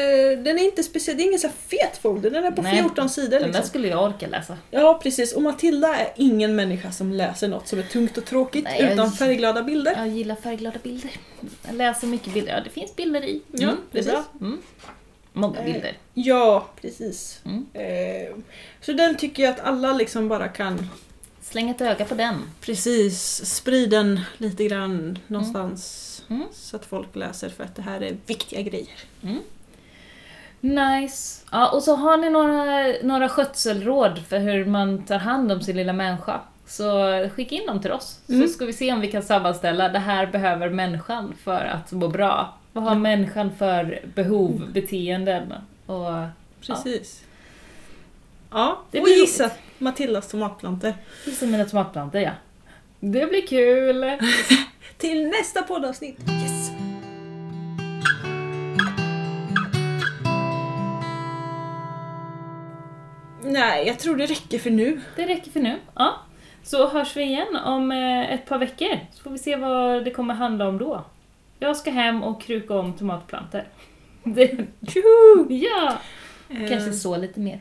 [0.45, 3.09] den är inte speciell, det är ingen så fet folder, den är på Nej, 14
[3.11, 3.31] sidor.
[3.31, 3.67] Den där Liksom.
[3.67, 4.57] skulle jag orka läsa.
[4.71, 8.65] Ja precis, och Matilda är ingen människa som läser något som är tungt och tråkigt
[8.65, 9.95] Nej, utan färgglada bilder.
[9.97, 11.11] Jag gillar färgglada bilder.
[11.67, 12.53] Jag läser mycket bilder.
[12.53, 13.43] Ja, det finns bilder i.
[13.53, 14.11] Ja, det är precis.
[14.13, 14.25] bra.
[14.41, 14.59] Mm.
[15.33, 15.65] Många Eh.
[15.65, 15.97] bilder.
[16.15, 17.41] Ja, precis.
[17.45, 17.67] Mm.
[18.81, 20.91] Så den tycker jag att alla liksom bara kan
[21.51, 22.35] Släng ett öga på den.
[22.61, 26.05] precis sprida den lite grann någonstans.
[26.31, 26.47] Mm.
[26.53, 28.95] Så att folk läser för att det här är viktiga grejer.
[30.61, 31.45] Nice.
[31.53, 35.77] Ja, och så har ni några, några skötselråd för hur man tar hand om sin
[35.77, 36.41] lilla människa.
[36.67, 36.93] Så
[37.35, 38.47] skicka in dem till oss, Mm.
[38.49, 42.09] så ska vi se om vi kan sammanställa det här behöver människan för att må
[42.09, 42.55] bra.
[42.73, 45.53] Vad har människan för behov, beteenden?
[45.87, 46.07] Och
[46.61, 47.21] Precis.
[47.23, 47.28] Ja,
[48.91, 50.95] Det och gissa Matildas tomatplantor.
[51.27, 52.33] gissa mina tomatplantor, ja.
[53.01, 54.05] Det blir kul!
[54.99, 56.19] Till nästa poddavsnitt.
[56.29, 56.71] Yes!
[63.43, 65.01] Nej, jag tror det räcker för nu.
[65.17, 65.79] Det räcker för nu.
[65.95, 66.15] Ja.
[66.63, 70.11] Så hörs vi igen om eh, ett par veckor, så får vi se vad det
[70.11, 71.05] kommer handla om då.
[71.59, 73.65] Jag ska hem och kruka om tomatplantor.
[74.25, 74.57] Det,
[74.89, 75.47] Tjoho!
[75.51, 75.99] ja!
[76.49, 77.61] Kanske Eh, så lite mer.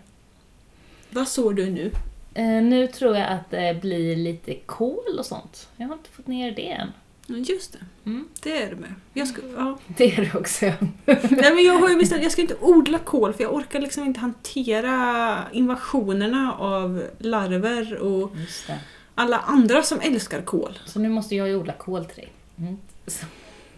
[1.09, 1.91] Vad såg du nu?
[2.33, 5.69] Eh, nu tror jag att det blir lite kål och sånt.
[5.77, 6.91] Jag har inte fått ner det än.
[7.29, 8.27] Just det, Mm.
[8.43, 8.93] det är det med.
[9.13, 9.77] Jag, ska, ja.
[9.97, 10.65] Det är det också.
[11.05, 14.03] Nej, men jag har ju bestämt jag ska inte odla kål för jag orkar liksom
[14.03, 18.31] inte hantera invasionerna av larver och
[19.15, 20.79] alla andra som älskar kål.
[20.85, 22.29] Så nu måste jag ju odla kål till dig.
[22.57, 22.77] Mm.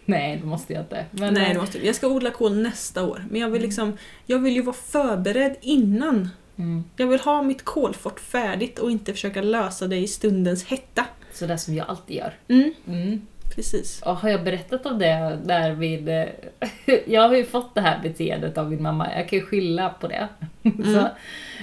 [0.05, 1.05] Nej, det måste jag inte.
[1.11, 3.25] Men, Nej, eh, det måste, jag ska odla kål nästa år.
[3.31, 6.29] Men jag vill, liksom, jag vill ju vara förberedd innan.
[6.59, 6.83] Mm.
[6.97, 11.05] Jag vill ha mitt kolfort färdigt och inte försöka lösa det i stundens hetta.
[11.33, 12.33] Så där som jag alltid gör.
[12.47, 13.21] Mm, Mm.
[13.55, 14.01] precis.
[14.01, 16.09] Och har jag berättat om det där vid...
[16.09, 16.25] eh,
[17.07, 20.07] jag har ju fått det här beteendet av min mamma, jag kan ju skylla på
[20.07, 20.27] det.
[20.83, 21.07] så,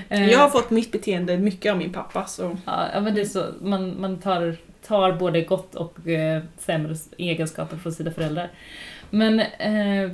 [0.08, 2.24] eh, Jag har fått mitt beteende mycket av min pappa.
[2.26, 2.56] Så.
[2.66, 6.94] Ja, ja, men det är så, man, man tar, tar både gott och eh, sämre
[7.18, 8.50] egenskaper från sina föräldrar.
[9.10, 10.10] Men eh,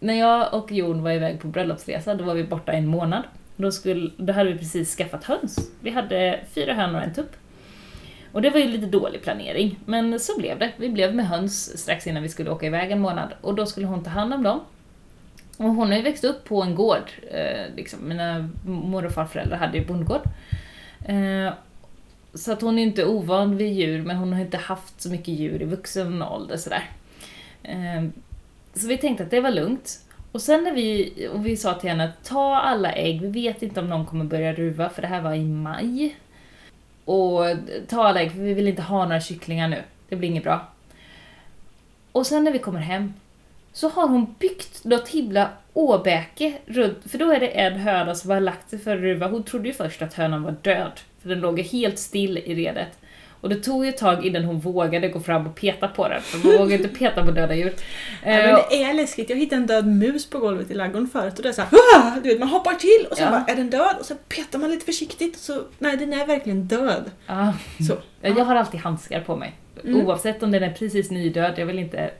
[0.00, 3.22] när jag och Jon var iväg på bröllopsresa, då var vi borta en månad.
[3.56, 5.70] Då, skulle, då hade vi precis skaffat höns.
[5.80, 7.36] Vi hade fyra hönor och en tupp.
[8.32, 10.72] Och det var ju lite dålig planering, men så blev det.
[10.76, 13.86] Vi blev med höns strax innan vi skulle åka iväg en månad och då skulle
[13.86, 14.60] hon ta hand om dem.
[15.56, 17.10] Och hon har ju växt upp på en gård.
[17.30, 20.22] Eh, liksom, mina mor och farföräldrar hade ju bondgård.
[21.04, 21.52] Eh,
[22.34, 25.28] så att hon är inte ovan vid djur, men hon har inte haft så mycket
[25.28, 26.90] djur i vuxen ålder sådär.
[27.62, 28.04] Eh,
[28.74, 30.03] så vi tänkte att det var lugnt.
[30.34, 33.62] Och sen när vi, och vi sa till henne att ta alla ägg, vi vet
[33.62, 36.16] inte om någon kommer börja ruva, för det här var i maj.
[37.04, 37.40] Och
[37.88, 39.82] ta alla ägg, för vi vill inte ha några kycklingar nu.
[40.08, 40.68] Det blir inget bra.
[42.12, 43.14] Och sen när vi kommer hem
[43.72, 48.30] så har hon byggt något himla åbäke runt, för då är det en höna som
[48.30, 49.28] har lagt sig för att ruva.
[49.28, 52.54] Hon trodde ju först att hönan var död, för den låg ju helt still i
[52.54, 52.98] redet.
[53.44, 56.22] Och det tog ju ett tag innan hon vågade gå fram och peta på den,
[56.22, 57.72] för man vågar inte peta på döda djur.
[58.24, 59.30] Ja, Eh, men det är läskigt.
[59.30, 62.20] Jag hittade en död mus på golvet i ladugården förut och det är såhär "Ah!"
[62.22, 63.30] du vet, man hoppar till och sen Ja.
[63.30, 63.96] bara är den död?
[64.00, 67.10] Och så petar man lite försiktigt och så nej den är verkligen död.
[67.26, 67.52] ja.
[67.88, 67.94] Så.
[68.20, 69.52] Jag har alltid handskar på mig.
[69.84, 70.06] Mm.
[70.06, 72.10] Oavsett om den är precis nydöd, jag vill inte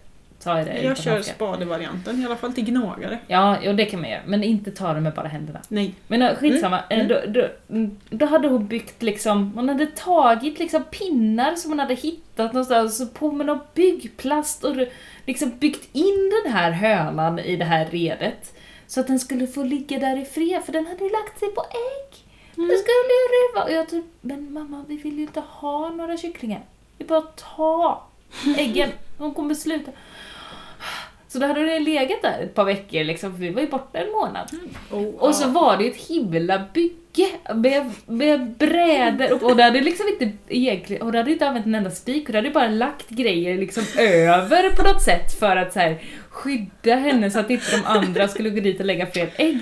[0.45, 1.35] ta i det Jag kör handskar.
[1.35, 3.19] spadevarianten i alla fall till gnagare.
[3.27, 5.61] Ja, jo, det kan man göra, men inte ta det med bara händerna.
[5.69, 5.95] Nej.
[6.07, 7.01] Men äh, skitsamma, Mm.
[7.01, 11.71] Eh, Då, då, mm, då hade hon byggt liksom, hon hade tagit liksom pinnar som
[11.71, 14.77] hon hade hittat någonstans och på med någon byggplast och
[15.27, 18.55] liksom byggt in den här hönan i det här redet.
[18.87, 21.49] Så att den skulle få ligga där i fred, för den hade ju lagt sig
[21.49, 22.19] på ägg.
[22.57, 22.69] Mm.
[22.69, 23.65] Den skulle ju ruva.
[23.65, 26.61] Och jag typ, men mamma vi vill ju inte ha några kycklingar.
[26.99, 28.03] Vi bara ta
[28.59, 28.89] äggen,
[29.19, 29.91] de kommer sluta.
[31.35, 33.99] Så då hade den legat där ett par veckor liksom, för vi var ju borta
[33.99, 34.51] en månad.
[34.91, 39.63] Oh, Och så var det ju ett himla bygge med, med brädor och, och det
[39.63, 42.51] hade liksom inte egentligen, och det hade inte använt en enda spik och det hade
[42.51, 47.39] bara lagt grejer liksom över på något sätt för att så här, skydda henne så
[47.39, 49.59] att inte de andra skulle gå dit och lägga fler ägg.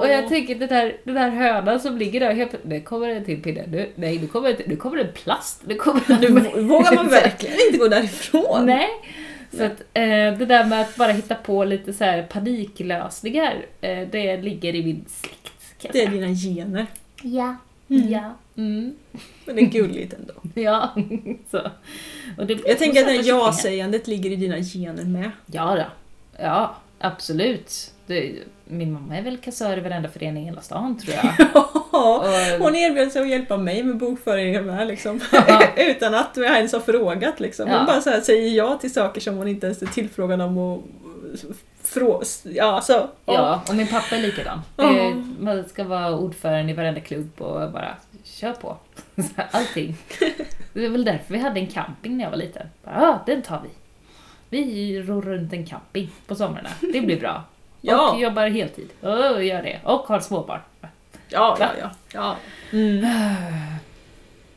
[0.00, 3.24] Och jag tänker det där, det där hönan som ligger där, helt, det kommer en
[3.24, 6.28] till pinne, nu, nej nu kommer, det- nu kommer det plast, nu kommer det...
[6.28, 8.66] Nu vågar man verkligen inte gå därifrån.
[8.66, 8.88] Nej.
[9.56, 10.02] Så att, eh,
[10.38, 14.84] det där med att bara hitta på lite så här paniklösningar, eh, det ligger i
[14.84, 15.52] min släkt.
[15.78, 16.20] Kan jag Det är säga.
[16.20, 16.86] dina gener.
[17.22, 17.56] Ja.
[17.90, 18.08] Mm.
[18.10, 18.34] Ja.
[18.56, 18.94] Mm.
[19.44, 20.32] Men det är gulligt ändå.
[20.60, 20.94] Ja.
[21.50, 21.60] Så.
[22.38, 25.30] Och det Jag tänker att det här ja-sägandet ligger i dina gener med.
[25.46, 25.84] Ja, då.
[26.42, 27.92] ja absolut.
[28.08, 28.32] Det,
[28.64, 31.32] min mamma är väl kassör i varenda förening i hela stan tror jag.
[31.92, 32.18] Ja,
[32.58, 35.20] Och, Hon erbjöd sig att hjälpa mig med bokföringen med liksom.
[35.32, 35.62] Ja.
[35.76, 37.68] Utan att jag ens har frågat liksom.
[37.68, 37.84] Hon Ja.
[37.86, 40.82] bara så här, säger ja till saker som hon inte ens är tillfrågad om och
[41.82, 42.22] frå...
[42.42, 43.08] Ja, så.
[43.26, 44.60] ja, och min pappa är likadan.
[44.76, 44.92] Ja.
[44.92, 47.94] Det, man ska vara ordförande i varenda klubb och bara
[48.24, 48.76] kör på.
[49.50, 49.96] Allting.
[50.72, 52.66] Det är väl därför vi hade en camping när jag var liten.
[52.84, 53.70] Bara, ah, den tar vi.
[54.50, 56.68] Vi ror runt en camping på somrarna.
[56.80, 57.44] Det blir bra.
[57.80, 58.10] Ja.
[58.12, 58.88] Och jobbar heltid.
[59.00, 59.80] Och gör det.
[59.84, 60.60] Och har småbarn.
[61.28, 61.90] Ja, ja, ja.
[62.12, 62.36] ja.
[62.78, 63.04] Mm.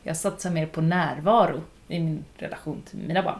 [0.02, 3.38] Jag satsar mer på närvaro i min relation till mina barn.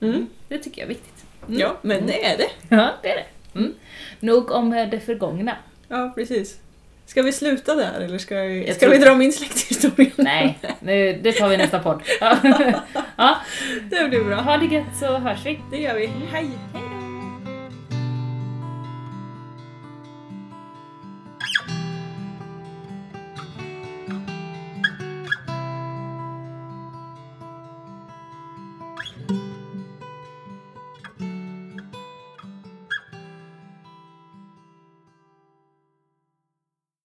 [0.00, 0.26] Mm.
[0.48, 1.24] Det tycker jag är viktigt.
[1.48, 1.60] Mm.
[1.60, 2.76] Ja, men det är det.
[2.76, 3.58] Ja, det är det.
[3.58, 3.74] Mm.
[4.20, 5.56] Nog om eh, det förgångna.
[5.88, 6.60] Ja, precis.
[7.06, 10.10] Ska vi sluta där eller ska, vi, Jag ska tror- vi dra min släkthistoria?
[10.16, 12.02] Nej, nu, det tar vi i nästa podd.
[13.16, 13.36] Ja,
[13.90, 14.36] Det blir bra.
[14.36, 15.60] ha det gött så hörs vi.
[15.70, 16.06] Det gör vi.
[16.06, 16.50] Hej!
[16.74, 16.87] Hej!